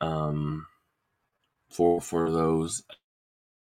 um, 0.00 0.66
for 1.70 2.00
for 2.00 2.30
those 2.30 2.82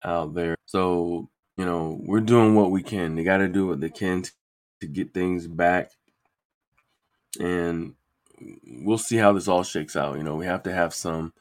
out 0.04 0.34
there. 0.34 0.56
So 0.66 1.28
you 1.56 1.64
know 1.64 2.00
we're 2.02 2.20
doing 2.20 2.54
what 2.54 2.70
we 2.70 2.82
can. 2.82 3.14
They 3.14 3.24
got 3.24 3.38
to 3.38 3.48
do 3.48 3.66
what 3.66 3.80
they 3.80 3.90
can 3.90 4.22
to, 4.22 4.32
to 4.80 4.86
get 4.86 5.14
things 5.14 5.46
back, 5.46 5.92
and 7.38 7.94
we'll 8.64 8.98
see 8.98 9.16
how 9.16 9.32
this 9.32 9.48
all 9.48 9.62
shakes 9.62 9.96
out. 9.96 10.16
You 10.16 10.24
know 10.24 10.36
we 10.36 10.46
have 10.46 10.62
to 10.64 10.72
have 10.72 10.94
some 10.94 11.32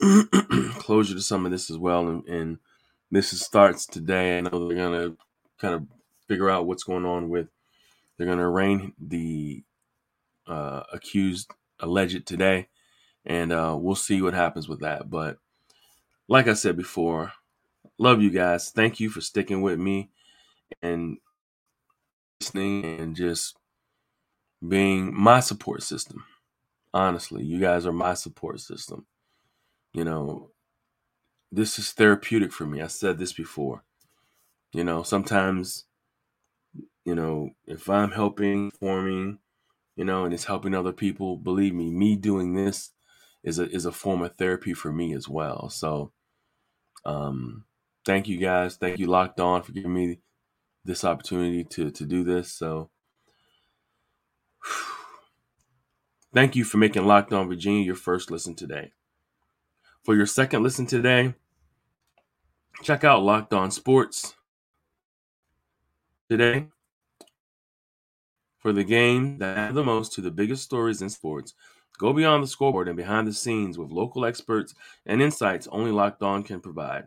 closure 0.78 1.14
to 1.14 1.22
some 1.22 1.46
of 1.46 1.52
this 1.52 1.70
as 1.70 1.78
well, 1.78 2.08
and, 2.08 2.26
and 2.26 2.58
this 3.10 3.32
is, 3.32 3.40
starts 3.40 3.86
today. 3.86 4.38
I 4.38 4.40
know 4.42 4.68
they're 4.68 4.76
gonna 4.76 5.16
kind 5.58 5.74
of 5.74 5.86
figure 6.28 6.50
out 6.50 6.66
what's 6.66 6.84
going 6.84 7.06
on 7.06 7.28
with. 7.28 7.48
They're 8.16 8.26
gonna 8.26 8.48
arraign 8.48 8.94
the 8.98 9.62
uh, 10.46 10.82
accused, 10.92 11.50
alleged 11.80 12.26
today, 12.26 12.68
and 13.24 13.52
uh, 13.52 13.76
we'll 13.78 13.94
see 13.94 14.22
what 14.22 14.34
happens 14.34 14.68
with 14.68 14.80
that. 14.80 15.10
But 15.10 15.38
like 16.28 16.48
I 16.48 16.54
said 16.54 16.76
before, 16.76 17.32
love 17.98 18.22
you 18.22 18.30
guys. 18.30 18.70
Thank 18.70 19.00
you 19.00 19.10
for 19.10 19.20
sticking 19.20 19.62
with 19.62 19.78
me 19.78 20.10
and 20.82 21.18
listening 22.40 22.84
and 22.84 23.16
just 23.16 23.56
being 24.66 25.14
my 25.14 25.40
support 25.40 25.82
system. 25.82 26.24
Honestly, 26.92 27.44
you 27.44 27.60
guys 27.60 27.86
are 27.86 27.92
my 27.92 28.14
support 28.14 28.60
system. 28.60 29.06
You 29.92 30.04
know, 30.04 30.50
this 31.52 31.78
is 31.78 31.92
therapeutic 31.92 32.52
for 32.52 32.66
me. 32.66 32.80
I 32.80 32.86
said 32.86 33.18
this 33.18 33.32
before. 33.32 33.82
You 34.72 34.84
know, 34.84 35.02
sometimes, 35.02 35.84
you 37.04 37.14
know, 37.14 37.50
if 37.66 37.88
I'm 37.88 38.10
helping, 38.10 38.70
forming, 38.72 39.38
you 39.96 40.04
know, 40.04 40.24
and 40.24 40.34
it's 40.34 40.44
helping 40.44 40.74
other 40.74 40.92
people, 40.92 41.36
believe 41.36 41.74
me, 41.74 41.90
me 41.90 42.16
doing 42.16 42.54
this 42.54 42.90
is 43.42 43.58
a 43.58 43.68
is 43.70 43.86
a 43.86 43.92
form 43.92 44.22
of 44.22 44.36
therapy 44.36 44.74
for 44.74 44.92
me 44.92 45.14
as 45.14 45.28
well. 45.28 45.70
So, 45.70 46.12
um, 47.04 47.64
thank 48.04 48.28
you 48.28 48.36
guys. 48.36 48.76
Thank 48.76 48.98
you, 48.98 49.06
Locked 49.06 49.40
On, 49.40 49.62
for 49.62 49.72
giving 49.72 49.94
me 49.94 50.18
this 50.84 51.04
opportunity 51.04 51.64
to 51.64 51.90
to 51.90 52.04
do 52.04 52.22
this. 52.22 52.52
So, 52.52 52.90
thank 56.34 56.54
you 56.54 56.64
for 56.64 56.76
making 56.76 57.06
Locked 57.06 57.32
On 57.32 57.48
Virginia 57.48 57.82
your 57.82 57.94
first 57.94 58.30
listen 58.30 58.54
today. 58.54 58.92
For 60.04 60.14
your 60.14 60.26
second 60.26 60.62
listen 60.62 60.86
today, 60.86 61.34
check 62.82 63.02
out 63.02 63.22
Locked 63.22 63.54
On 63.54 63.70
Sports 63.70 64.34
today 66.28 66.66
for 68.66 68.72
the 68.72 68.82
game 68.82 69.38
that 69.38 69.54
matter 69.54 69.74
the 69.74 69.84
most 69.84 70.12
to 70.12 70.20
the 70.20 70.28
biggest 70.32 70.64
stories 70.64 71.00
in 71.00 71.08
sports. 71.08 71.54
Go 72.00 72.12
beyond 72.12 72.42
the 72.42 72.48
scoreboard 72.48 72.88
and 72.88 72.96
behind 72.96 73.28
the 73.28 73.32
scenes 73.32 73.78
with 73.78 73.92
local 73.92 74.24
experts 74.24 74.74
and 75.06 75.22
insights 75.22 75.68
only 75.70 75.92
Locked 75.92 76.20
On 76.24 76.42
can 76.42 76.58
provide. 76.58 77.04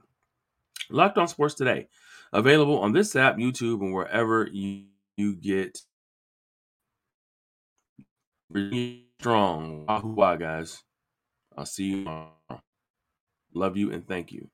Locked 0.90 1.18
On 1.18 1.28
Sports 1.28 1.56
Today, 1.56 1.90
available 2.32 2.80
on 2.80 2.94
this 2.94 3.14
app, 3.14 3.36
YouTube, 3.36 3.82
and 3.82 3.94
wherever 3.94 4.48
you, 4.50 4.86
you 5.18 5.36
get 5.36 5.82
strong. 9.20 9.86
Wahoo, 9.86 10.38
guys. 10.38 10.82
I'll 11.58 11.66
see 11.66 11.88
you 11.88 11.98
tomorrow. 12.06 12.32
Love 13.54 13.76
you 13.76 13.92
and 13.92 14.08
thank 14.08 14.32
you. 14.32 14.50